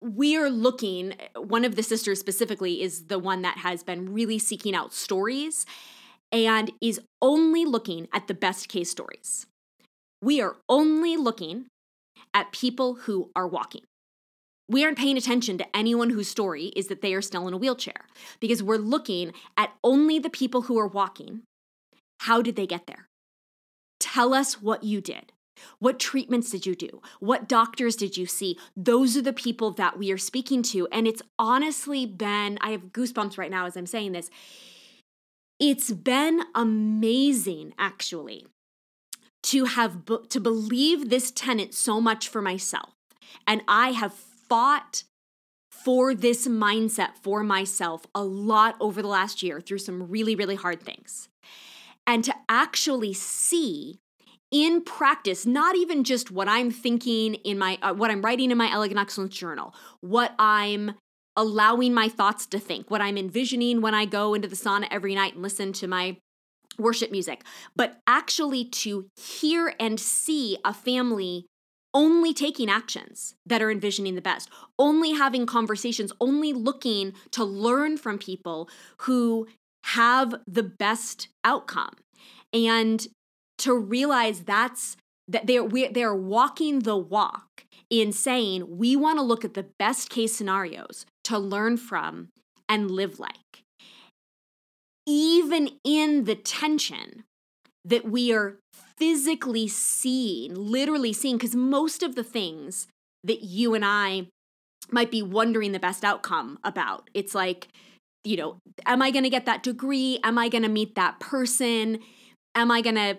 [0.00, 4.38] we are looking, one of the sisters specifically is the one that has been really
[4.38, 5.66] seeking out stories
[6.32, 9.46] and is only looking at the best case stories.
[10.22, 11.66] We are only looking
[12.34, 13.82] at people who are walking.
[14.68, 17.58] We aren't paying attention to anyone whose story is that they are still in a
[17.58, 18.06] wheelchair
[18.38, 21.42] because we're looking at only the people who are walking.
[22.20, 23.08] How did they get there?
[23.98, 25.32] Tell us what you did.
[25.78, 27.02] What treatments did you do?
[27.18, 28.56] What doctors did you see?
[28.76, 30.86] Those are the people that we are speaking to.
[30.92, 34.30] And it's honestly been, I have goosebumps right now as I'm saying this.
[35.58, 38.46] It's been amazing, actually,
[39.50, 42.90] to have to believe this tenant so much for myself.
[43.48, 45.02] And I have fought
[45.70, 50.54] for this mindset for myself a lot over the last year through some really, really
[50.54, 51.28] hard things.
[52.06, 53.98] And to actually see
[54.52, 58.58] in practice, not even just what I'm thinking in my, uh, what I'm writing in
[58.58, 60.94] my Elegant Excellence journal, what I'm
[61.36, 65.14] allowing my thoughts to think, what I'm envisioning when I go into the sauna every
[65.14, 66.18] night and listen to my
[66.80, 67.44] worship music,
[67.76, 71.46] but actually to hear and see a family
[71.92, 77.96] only taking actions that are envisioning the best, only having conversations, only looking to learn
[77.96, 78.68] from people
[78.98, 79.48] who
[79.84, 81.94] have the best outcome.
[82.52, 83.06] And
[83.58, 84.96] to realize that's
[85.28, 90.10] that they're they're walking the walk in saying we want to look at the best
[90.10, 92.28] case scenarios to learn from
[92.68, 93.49] and live like
[95.06, 97.24] even in the tension
[97.84, 98.56] that we are
[98.96, 102.86] physically seeing literally seeing because most of the things
[103.24, 104.26] that you and I
[104.90, 107.08] might be wondering the best outcome about.
[107.14, 107.68] It's like
[108.22, 110.18] you know am i going to get that degree?
[110.22, 112.00] Am i going to meet that person?
[112.54, 113.18] Am i going to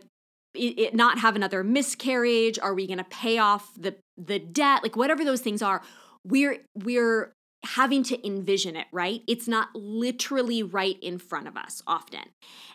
[0.93, 2.59] not have another miscarriage?
[2.59, 4.84] Are we going to pay off the the debt?
[4.84, 5.82] Like whatever those things are
[6.25, 7.34] we're we're
[7.64, 9.22] having to envision it right?
[9.28, 12.26] It's not literally right in front of us often.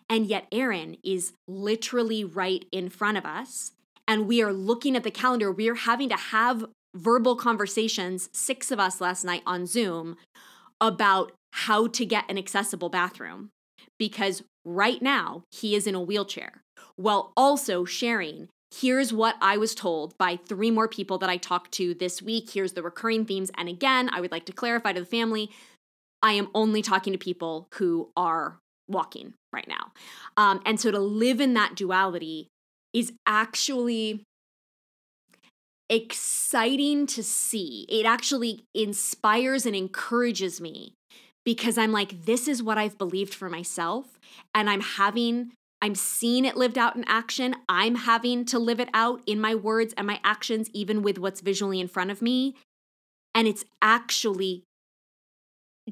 [0.09, 3.73] And yet Aaron is literally right in front of us
[4.09, 5.51] and we are looking at the calendar.
[5.51, 10.17] We are having to have verbal conversations six of us last night on zoom
[10.81, 13.51] about how to get an accessible bathroom.
[13.99, 16.63] Because right now he is in a wheelchair
[16.97, 21.73] while also sharing here's what I was told by three more people that I talked
[21.73, 22.51] to this week.
[22.51, 23.51] Here's the recurring themes.
[23.57, 25.51] And again, I would like to clarify to the family
[26.23, 28.59] I am only talking to people who are
[28.89, 29.93] walking right now.
[30.37, 32.49] Um, and so to live in that duality
[32.93, 34.25] is actually
[35.89, 37.87] exciting to see.
[37.89, 40.95] It actually inspires and encourages me
[41.45, 44.19] because I'm like, this is what I've believed for myself.
[44.55, 45.53] And I'm having
[45.83, 47.55] I'm seeing it lived out in action.
[47.69, 51.41] I'm having to live it out in my words and my actions, even with what's
[51.41, 52.57] visually in front of me.
[53.35, 54.65] And it's actually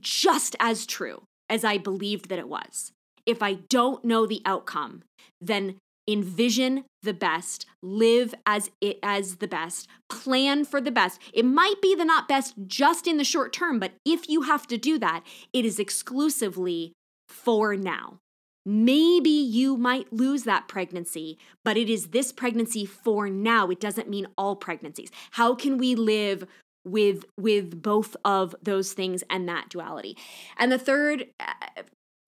[0.00, 2.92] just as true as I believed that it was.
[3.26, 5.02] If I don't know the outcome,
[5.40, 5.76] then
[6.08, 11.20] envision the best, live as it as the best, plan for the best.
[11.32, 14.66] It might be the not best just in the short term, but if you have
[14.68, 15.22] to do that,
[15.52, 16.92] it is exclusively
[17.28, 18.18] for now.
[18.66, 23.68] Maybe you might lose that pregnancy, but it is this pregnancy for now.
[23.68, 25.10] It doesn't mean all pregnancies.
[25.32, 26.46] How can we live
[26.84, 30.16] with with both of those things and that duality?
[30.56, 31.82] And the third uh,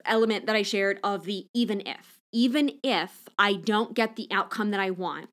[0.05, 4.71] element that I shared of the even if, even if I don't get the outcome
[4.73, 5.31] that I want,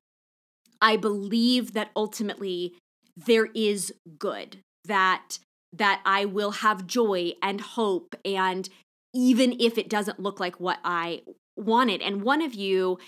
[0.80, 2.74] I believe that ultimately
[3.16, 5.38] there is good that
[5.72, 8.68] that I will have joy and hope and
[9.14, 11.22] even if it doesn't look like what I
[11.56, 12.02] wanted.
[12.02, 12.98] And one of you,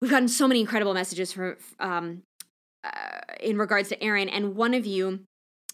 [0.00, 2.22] we've gotten so many incredible messages from um,
[2.84, 5.20] uh, in regards to Aaron, and one of you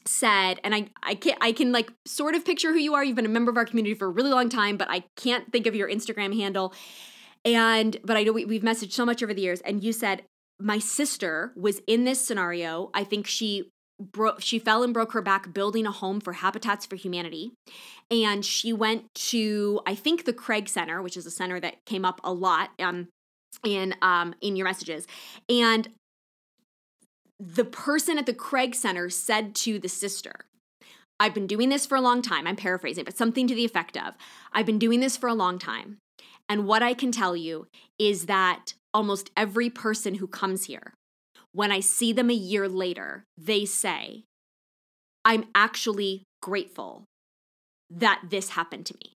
[0.06, 3.04] said, and I I can I can like sort of picture who you are.
[3.04, 5.50] You've been a member of our community for a really long time, but I can't
[5.52, 6.74] think of your Instagram handle.
[7.44, 10.22] And but I know we, we've messaged so much over the years, and you said
[10.60, 12.90] my sister was in this scenario.
[12.94, 13.70] I think she
[14.00, 17.52] broke she fell and broke her back building a home for habitats for humanity
[18.10, 22.04] and she went to i think the craig center which is a center that came
[22.04, 23.08] up a lot um,
[23.64, 25.06] in um, in your messages
[25.48, 25.88] and
[27.40, 30.46] the person at the craig center said to the sister
[31.20, 32.46] I've been doing this for a long time.
[32.46, 34.14] I'm paraphrasing, but something to the effect of
[34.52, 35.98] I've been doing this for a long time.
[36.48, 37.66] And what I can tell you
[37.98, 40.94] is that almost every person who comes here,
[41.52, 44.24] when I see them a year later, they say,
[45.24, 47.04] I'm actually grateful
[47.90, 49.12] that this happened to me.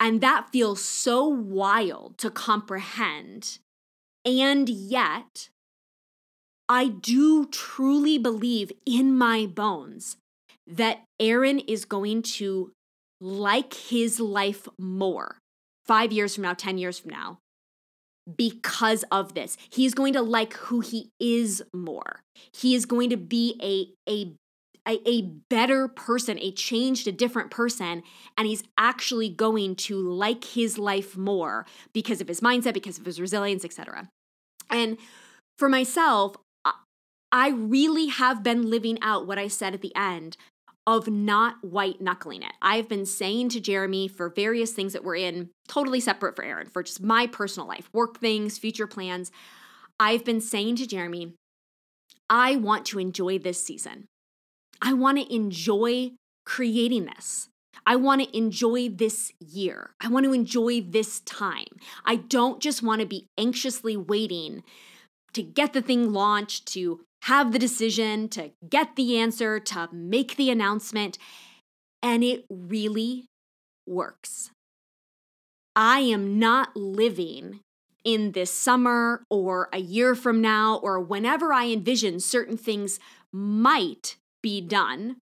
[0.00, 3.58] And that feels so wild to comprehend.
[4.24, 5.48] And yet,
[6.68, 10.16] I do truly believe in my bones
[10.66, 12.72] that Aaron is going to
[13.20, 15.38] like his life more
[15.86, 17.38] five years from now, 10 years from now,
[18.36, 19.56] because of this.
[19.70, 22.22] He's going to like who he is more.
[22.52, 24.34] He is going to be a, a
[24.86, 28.02] a, a better person, a changed, a different person,
[28.38, 33.04] and he's actually going to like his life more because of his mindset, because of
[33.04, 34.08] his resilience, etc.
[34.70, 34.96] And
[35.58, 36.36] for myself,
[37.30, 40.36] I really have been living out what I said at the end
[40.88, 42.54] of not white knuckling it.
[42.62, 46.66] I've been saying to Jeremy for various things that we're in, totally separate for Aaron,
[46.66, 49.30] for just my personal life, work things, future plans.
[50.00, 51.34] I've been saying to Jeremy,
[52.30, 54.06] I want to enjoy this season.
[54.80, 56.12] I want to enjoy
[56.46, 57.48] creating this.
[57.86, 59.90] I want to enjoy this year.
[60.00, 61.66] I want to enjoy this time.
[62.06, 64.62] I don't just want to be anxiously waiting
[65.34, 70.36] to get the thing launched, to have the decision, to get the answer, to make
[70.36, 71.18] the announcement.
[72.02, 73.26] And it really
[73.86, 74.50] works.
[75.74, 77.60] I am not living
[78.04, 82.98] in this summer or a year from now or whenever I envision certain things
[83.32, 85.16] might be done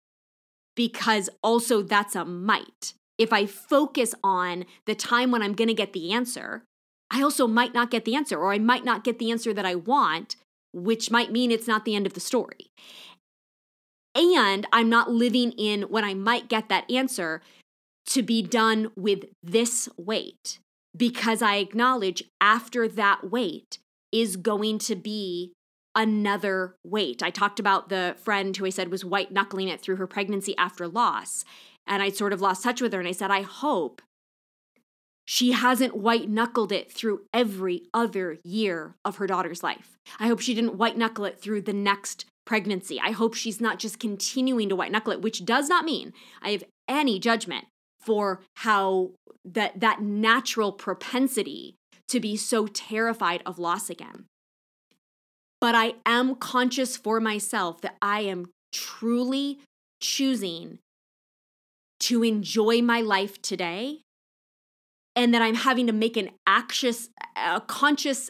[0.75, 2.93] because also that's a might.
[3.17, 6.63] If I focus on the time when I'm going to get the answer,
[7.09, 9.65] I also might not get the answer, or I might not get the answer that
[9.65, 10.35] I want,
[10.75, 12.69] which might mean it's not the end of the story.
[14.13, 17.41] And I'm not living in when I might get that answer
[18.07, 20.59] to be done with this wait
[20.95, 23.79] because I acknowledge after that wait
[24.11, 25.53] is going to be
[25.95, 27.23] another wait.
[27.23, 30.55] I talked about the friend who I said was white knuckling it through her pregnancy
[30.57, 31.43] after loss.
[31.87, 32.99] And I sort of lost touch with her.
[32.99, 34.01] And I said, I hope
[35.25, 39.97] she hasn't white knuckled it through every other year of her daughter's life.
[40.19, 42.99] I hope she didn't white knuckle it through the next pregnancy.
[42.99, 46.13] I hope she's not just continuing to white knuckle it, which does not mean
[46.43, 47.65] I have any judgment
[47.99, 49.11] for how
[49.43, 51.75] that that natural propensity
[52.07, 54.25] to be so terrified of loss again.
[55.59, 59.59] But I am conscious for myself that I am truly
[59.99, 60.77] choosing
[62.01, 64.01] to enjoy my life today
[65.15, 68.29] and that I'm having to make an anxious, a conscious,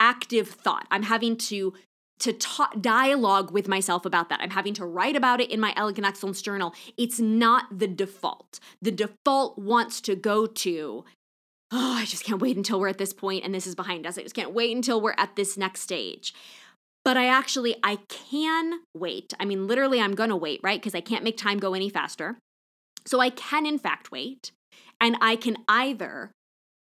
[0.00, 0.86] active thought.
[0.90, 1.74] I'm having to
[2.18, 4.40] to talk, dialogue with myself about that.
[4.40, 6.74] I'm having to write about it in my Elegant Excellence journal.
[6.96, 8.58] It's not the default.
[8.80, 11.04] The default wants to go to,
[11.70, 14.16] oh, I just can't wait until we're at this point and this is behind us.
[14.16, 16.32] I just can't wait until we're at this next stage.
[17.04, 19.34] But I actually I can wait.
[19.38, 20.80] I mean literally I'm going to wait, right?
[20.80, 22.38] Because I can't make time go any faster.
[23.04, 24.52] So I can in fact wait.
[25.00, 26.32] And I can either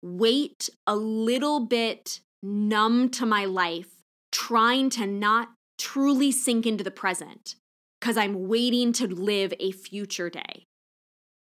[0.04, 4.02] wait a little bit numb to my life,
[4.32, 7.56] trying to not truly sink into the present
[8.00, 10.66] because I'm waiting to live a future day.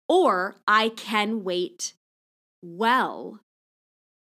[0.09, 1.95] Or I can wait
[2.63, 3.41] well.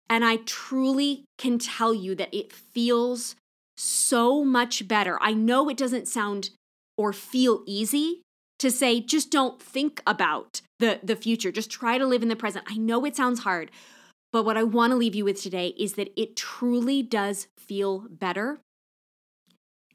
[0.08, 3.36] And I truly can tell you that it feels
[3.76, 5.18] so much better.
[5.20, 6.50] I know it doesn't sound
[6.96, 8.22] or feel easy
[8.58, 11.50] to say, just don't think about the, the future.
[11.50, 12.66] Just try to live in the present.
[12.68, 13.70] I know it sounds hard,
[14.32, 18.06] but what I want to leave you with today is that it truly does feel
[18.10, 18.58] better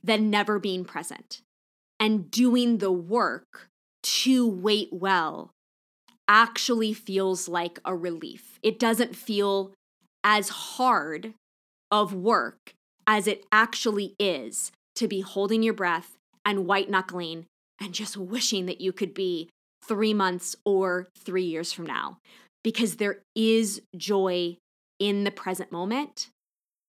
[0.03, 1.41] than never being present.
[1.99, 3.69] And doing the work
[4.01, 5.51] to wait well
[6.27, 8.59] actually feels like a relief.
[8.63, 9.73] It doesn't feel
[10.23, 11.33] as hard
[11.91, 12.73] of work
[13.05, 16.15] as it actually is to be holding your breath
[16.45, 17.45] and white knuckling
[17.81, 19.49] and just wishing that you could be
[19.81, 22.19] three months or three years from now
[22.63, 24.57] because there is joy
[24.99, 26.29] in the present moment.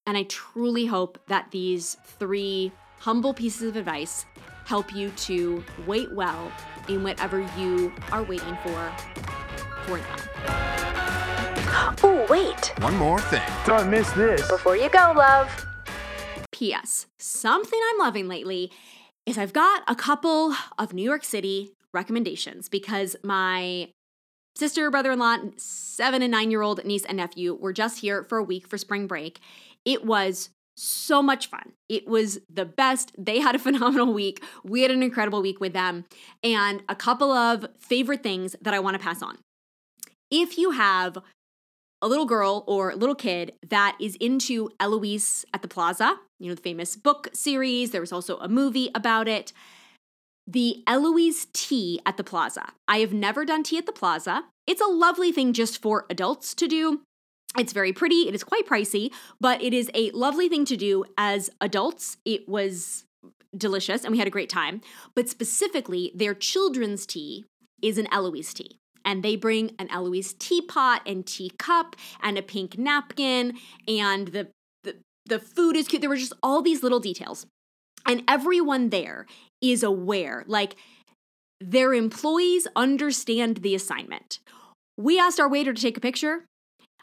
[0.07, 4.26] And I truly hope that these three humble pieces of advice
[4.66, 6.53] help you to wait well
[6.88, 8.93] in whatever you are waiting for
[9.84, 10.16] for now.
[12.03, 12.72] Oh, wait.
[12.80, 13.43] One more thing.
[13.66, 14.47] Don't miss this.
[14.49, 15.66] Before you go, love.
[16.53, 17.07] P.S.
[17.18, 18.70] Something I'm loving lately
[19.26, 23.91] is I've got a couple of New York City recommendations because my
[24.57, 28.24] sister, brother in law, seven and nine year old niece and nephew were just here
[28.24, 29.41] for a week for spring break.
[29.84, 31.72] It was so much fun.
[31.88, 33.12] It was the best.
[33.18, 34.43] They had a phenomenal week.
[34.64, 36.05] We had an incredible week with them.
[36.43, 39.38] And a couple of favorite things that I want to pass on.
[40.30, 41.18] If you have
[42.03, 46.55] a little girl or little kid that is into Eloise at the Plaza, you know,
[46.55, 49.53] the famous book series, there was also a movie about it.
[50.53, 52.72] The Eloise Tea at the Plaza.
[52.88, 54.46] I have never done tea at the Plaza.
[54.66, 57.03] It's a lovely thing just for adults to do.
[57.57, 58.26] It's very pretty.
[58.26, 62.16] It is quite pricey, but it is a lovely thing to do as adults.
[62.24, 63.05] It was
[63.57, 64.80] delicious and we had a great time.
[65.14, 67.44] But specifically, their children's tea
[67.80, 68.76] is an Eloise tea.
[69.05, 74.48] And they bring an Eloise teapot and teacup and a pink napkin, and the,
[74.82, 74.96] the,
[75.26, 76.03] the food is cute.
[76.03, 77.46] There were just all these little details.
[78.07, 79.26] And everyone there
[79.61, 80.77] is aware, like,
[81.61, 84.39] their employees understand the assignment.
[84.97, 86.47] We asked our waiter to take a picture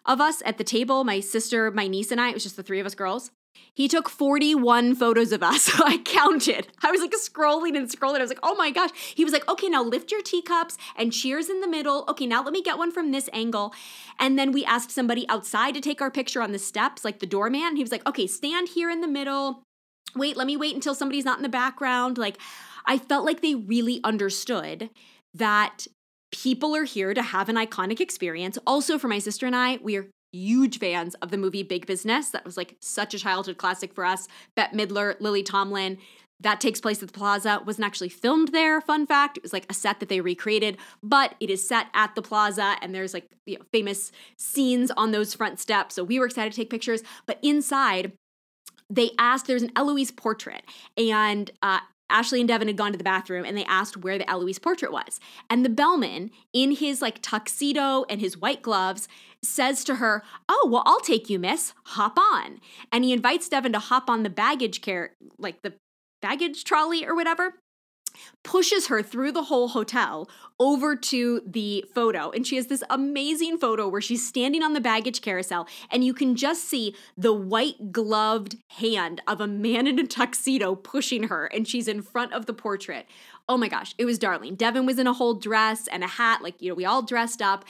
[0.05, 2.29] of us at the table, my sister, my niece, and I.
[2.29, 3.31] It was just the three of us girls.
[3.73, 5.67] He took 41 photos of us.
[5.77, 6.69] So I counted.
[6.81, 8.17] I was like scrolling and scrolling.
[8.17, 8.89] I was like, oh my gosh.
[9.13, 12.05] He was like, okay, now lift your teacups and cheers in the middle.
[12.07, 13.73] Okay, now let me get one from this angle.
[14.17, 17.27] And then we asked somebody outside to take our picture on the steps, like the
[17.27, 17.75] doorman.
[17.75, 19.61] He was like, okay, stand here in the middle.
[20.17, 22.17] Wait, let me wait until somebody's not in the background.
[22.17, 22.37] Like,
[22.85, 24.89] I felt like they really understood
[25.33, 25.87] that
[26.31, 28.57] people are here to have an iconic experience.
[28.65, 32.29] Also, for my sister and I, we are huge fans of the movie Big Business.
[32.29, 34.27] That was like such a childhood classic for us.
[34.55, 35.97] Bette Midler, Lily Tomlin.
[36.39, 37.63] That takes place at the plaza.
[37.65, 39.37] Wasn't actually filmed there, fun fact.
[39.37, 42.75] It was like a set that they recreated, but it is set at the plaza
[42.81, 45.95] and there's like you know, famous scenes on those front steps.
[45.95, 47.01] So we were excited to take pictures.
[47.25, 48.11] But inside,
[48.89, 50.63] they asked, there's an Eloise portrait.
[50.97, 51.79] And uh,
[52.09, 54.91] Ashley and Devin had gone to the bathroom and they asked where the Eloise portrait
[54.91, 55.19] was.
[55.49, 59.07] And the bellman, in his like tuxedo and his white gloves,
[59.43, 61.73] says to her, Oh, well, I'll take you, miss.
[61.87, 62.59] Hop on.
[62.91, 65.73] And he invites Devin to hop on the baggage care, like the
[66.21, 67.53] baggage trolley or whatever
[68.43, 72.31] pushes her through the whole hotel over to the photo.
[72.31, 76.13] And she has this amazing photo where she's standing on the baggage carousel, and you
[76.13, 81.45] can just see the white gloved hand of a man in a tuxedo pushing her,
[81.45, 83.05] and she's in front of the portrait.
[83.49, 84.55] Oh my gosh, it was darling.
[84.55, 87.41] Devin was in a whole dress and a hat, like, you know, we all dressed
[87.41, 87.63] up.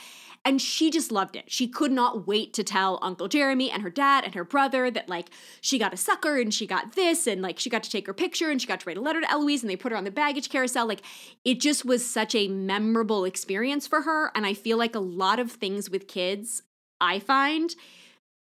[0.47, 1.51] And she just loved it.
[1.51, 5.09] She could not wait to tell Uncle Jeremy and her dad and her brother that,
[5.09, 5.29] like,
[5.59, 8.13] she got a sucker and she got this, and like, she got to take her
[8.13, 10.05] picture and she got to write a letter to Eloise and they put her on
[10.05, 10.87] the baggage carousel.
[10.87, 11.01] Like,
[11.43, 14.31] it just was such a memorable experience for her.
[14.33, 16.63] And I feel like a lot of things with kids,
[17.01, 17.75] I find,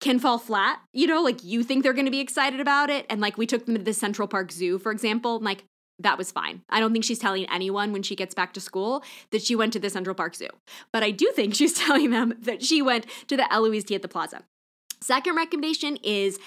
[0.02, 0.80] can fall flat.
[0.92, 3.06] You know, like you think they're going to be excited about it.
[3.08, 5.40] And like we took them to the Central Park Zoo, for example.
[5.40, 5.64] Like,
[5.98, 6.62] that was fine.
[6.68, 9.72] I don't think she's telling anyone when she gets back to school that she went
[9.72, 10.48] to the Central Park Zoo.
[10.92, 14.02] But I do think she's telling them that she went to the Eloise Tea at
[14.02, 14.42] the Plaza.
[15.00, 16.38] Second recommendation is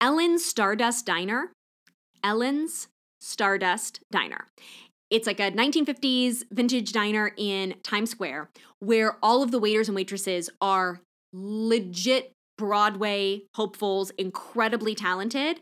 [0.00, 1.52] Ellen's Stardust Diner.
[2.22, 2.88] Ellen's
[3.20, 4.46] Stardust Diner.
[5.10, 9.96] It's like a 1950s vintage diner in Times Square where all of the waiters and
[9.96, 11.00] waitresses are
[11.32, 15.60] legit Broadway hopefuls, incredibly talented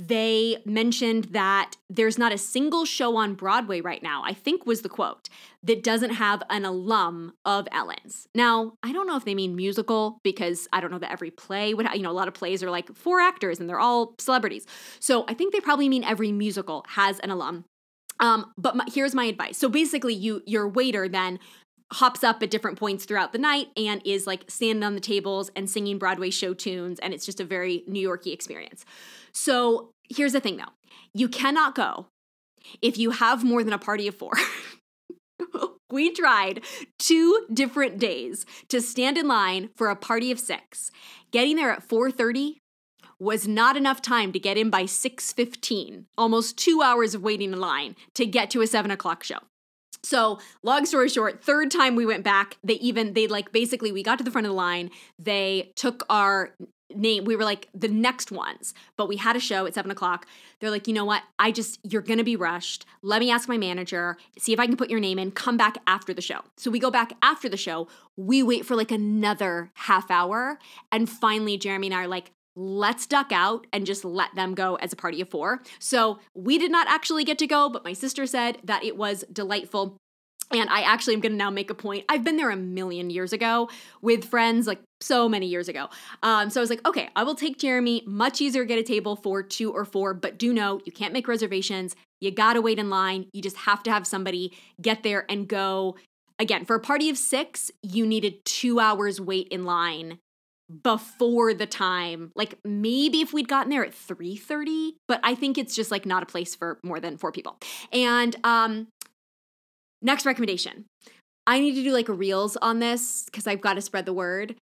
[0.00, 4.82] they mentioned that there's not a single show on Broadway right now, I think was
[4.82, 5.28] the quote,
[5.64, 8.28] that doesn't have an alum of Ellen's.
[8.32, 11.74] Now, I don't know if they mean musical because I don't know that every play
[11.74, 14.14] would, have, you know, a lot of plays are like four actors and they're all
[14.18, 14.66] celebrities.
[15.00, 17.64] So I think they probably mean every musical has an alum.
[18.20, 19.58] Um, but my, here's my advice.
[19.58, 21.38] So basically, you your waiter then
[21.92, 25.50] hops up at different points throughout the night and is like standing on the tables
[25.56, 26.98] and singing Broadway show tunes.
[26.98, 28.84] And it's just a very New Yorky experience.
[29.38, 30.72] So here's the thing though
[31.14, 32.08] you cannot go
[32.82, 34.32] if you have more than a party of four.
[35.90, 36.64] we tried
[36.98, 40.90] two different days to stand in line for a party of six.
[41.30, 42.56] Getting there at 4:30
[43.20, 46.06] was not enough time to get in by 6:15.
[46.18, 49.38] Almost two hours of waiting in line to get to a seven o'clock show.
[50.02, 54.02] So, long story short, third time we went back, they even, they like basically, we
[54.02, 54.90] got to the front of the line.
[55.18, 56.54] They took our
[56.94, 57.24] name.
[57.24, 60.26] We were like the next ones, but we had a show at seven o'clock.
[60.60, 61.22] They're like, you know what?
[61.38, 62.86] I just, you're to be rushed.
[63.02, 65.78] Let me ask my manager, see if I can put your name in, come back
[65.86, 66.40] after the show.
[66.56, 67.88] So we go back after the show.
[68.16, 70.58] We wait for like another half hour.
[70.90, 74.74] And finally, Jeremy and I are like, let's duck out and just let them go
[74.76, 75.62] as a party of four.
[75.78, 79.24] So we did not actually get to go, but my sister said that it was
[79.32, 79.96] delightful.
[80.50, 82.04] And I actually am going to now make a point.
[82.08, 83.68] I've been there a million years ago
[84.00, 85.88] with friends, like so many years ago.
[86.22, 88.02] Um, so I was like, okay, I will take Jeremy.
[88.06, 91.28] Much easier get a table for two or four, but do know you can't make
[91.28, 91.94] reservations.
[92.20, 93.26] You got to wait in line.
[93.32, 95.96] You just have to have somebody get there and go.
[96.38, 100.18] Again, for a party of six, you needed two hours wait in line
[100.82, 105.74] before the time like maybe if we'd gotten there at 3.30 but i think it's
[105.74, 107.56] just like not a place for more than four people
[107.90, 108.86] and um
[110.02, 110.84] next recommendation
[111.46, 114.56] i need to do like reels on this because i've got to spread the word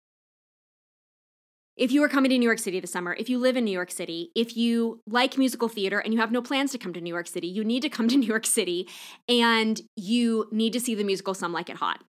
[1.76, 3.72] if you are coming to New York City this summer, if you live in New
[3.72, 7.02] York City, if you like musical theater and you have no plans to come to
[7.02, 8.88] New York City, you need to come to New York City
[9.28, 12.04] and you need to see the musical Some Like It Hot.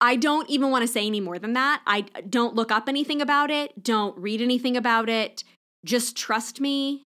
[0.00, 1.82] I don't even want to say any more than that.
[1.86, 5.44] I don't look up anything about it, don't read anything about it.
[5.84, 7.02] Just trust me.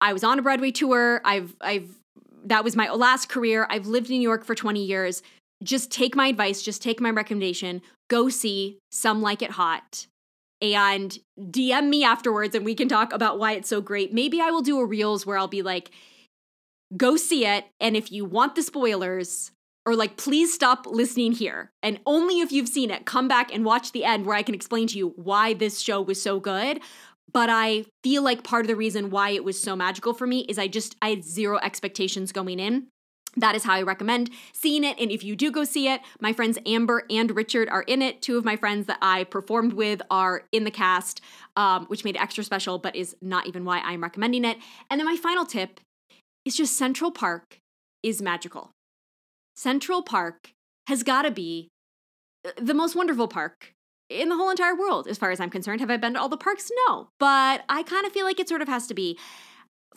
[0.00, 1.20] I was on a Broadway tour.
[1.24, 1.94] I've I've
[2.44, 3.66] that was my last career.
[3.70, 5.22] I've lived in New York for 20 years.
[5.62, 7.82] Just take my advice, just take my recommendation.
[8.08, 10.06] Go see Some Like It Hot
[10.60, 14.12] and DM me afterwards and we can talk about why it's so great.
[14.12, 15.90] Maybe I will do a reels where I'll be like
[16.96, 19.50] go see it and if you want the spoilers,
[19.86, 23.64] or like please stop listening here and only if you've seen it come back and
[23.64, 26.80] watch the end where i can explain to you why this show was so good
[27.34, 30.40] but i feel like part of the reason why it was so magical for me
[30.48, 32.86] is i just i had zero expectations going in
[33.36, 34.98] that is how I recommend seeing it.
[34.98, 38.22] And if you do go see it, my friends Amber and Richard are in it.
[38.22, 41.20] Two of my friends that I performed with are in the cast,
[41.56, 44.58] um, which made it extra special, but is not even why I'm recommending it.
[44.90, 45.80] And then my final tip
[46.44, 47.58] is just Central Park
[48.02, 48.70] is magical.
[49.56, 50.50] Central Park
[50.88, 51.68] has got to be
[52.46, 53.72] uh, the most wonderful park
[54.08, 55.80] in the whole entire world, as far as I'm concerned.
[55.80, 56.70] Have I been to all the parks?
[56.86, 57.08] No.
[57.18, 59.18] But I kind of feel like it sort of has to be.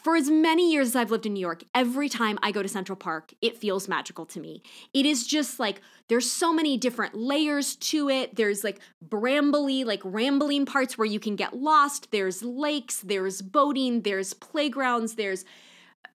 [0.03, 2.69] For as many years as I've lived in New York, every time I go to
[2.69, 4.61] Central Park, it feels magical to me.
[4.93, 8.35] It is just like there's so many different layers to it.
[8.35, 12.11] There's like brambly, like rambling parts where you can get lost.
[12.11, 15.43] There's lakes, there's boating, there's playgrounds, there's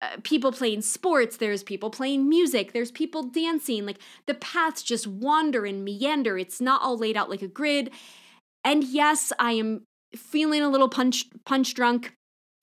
[0.01, 3.87] uh, people playing sports, there's people playing music, there's people dancing.
[3.87, 6.37] Like the paths just wander and meander.
[6.39, 7.91] It's not all laid out like a grid.
[8.65, 9.85] And yes, I am
[10.17, 12.15] feeling a little punch punch drunk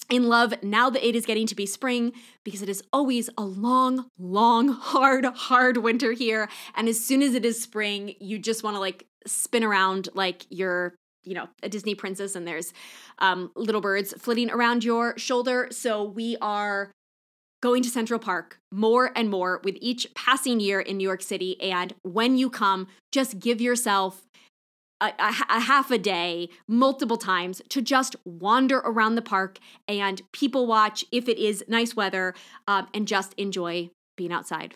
[0.09, 2.11] in love now that it is getting to be spring
[2.43, 6.49] because it is always a long, long, hard, hard winter here.
[6.75, 10.45] And as soon as it is spring, you just want to like spin around like
[10.49, 12.73] you're you know a disney princess and there's
[13.19, 16.91] um, little birds flitting around your shoulder so we are
[17.61, 21.59] going to Central Park more and more with each passing year in New York City.
[21.61, 24.27] And when you come, just give yourself
[25.01, 30.21] a, a, a, half a day, multiple times to just wander around the park and
[30.31, 32.33] people watch if it is nice weather
[32.67, 34.75] um, and just enjoy being outside.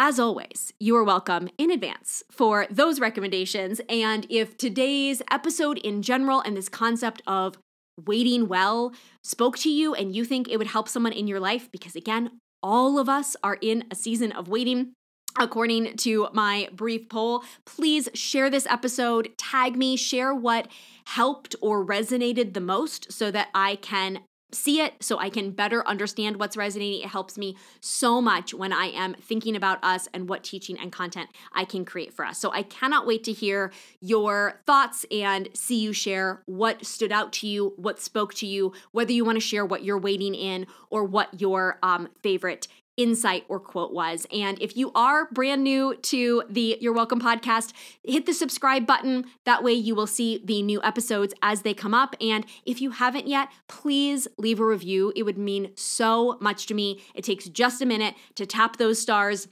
[0.00, 3.80] As always, you are welcome in advance for those recommendations.
[3.88, 7.58] And if today's episode in general and this concept of
[8.06, 8.92] waiting well
[9.22, 12.38] spoke to you and you think it would help someone in your life, because again,
[12.62, 14.92] all of us are in a season of waiting.
[15.38, 20.68] According to my brief poll, please share this episode, tag me, share what
[21.06, 24.20] helped or resonated the most so that I can
[24.52, 27.02] see it so I can better understand what's resonating.
[27.02, 30.90] It helps me so much when I am thinking about us and what teaching and
[30.90, 32.38] content I can create for us.
[32.38, 37.32] So I cannot wait to hear your thoughts and see you share what stood out
[37.34, 40.66] to you, what spoke to you, whether you want to share what you're waiting in
[40.90, 42.68] or what your um, favorite
[42.98, 44.26] insight or quote was.
[44.30, 47.72] And if you are brand new to the You're Welcome podcast,
[48.02, 49.24] hit the subscribe button.
[49.46, 52.14] That way you will see the new episodes as they come up.
[52.20, 55.12] And if you haven't yet, please leave a review.
[55.16, 57.00] It would mean so much to me.
[57.14, 59.48] It takes just a minute to tap those stars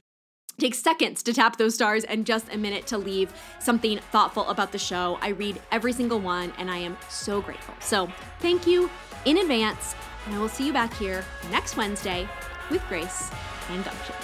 [0.59, 4.71] takes seconds to tap those stars and just a minute to leave something thoughtful about
[4.71, 5.19] the show.
[5.21, 7.75] I read every single one and I am so grateful.
[7.79, 8.89] So, thank you
[9.25, 9.93] in advance,
[10.25, 12.27] and I will see you back here next Wednesday
[12.69, 13.31] with grace
[13.69, 14.15] and gumption.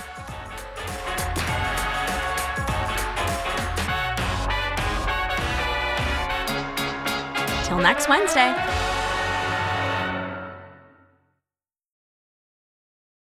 [7.65, 8.82] Till next Wednesday.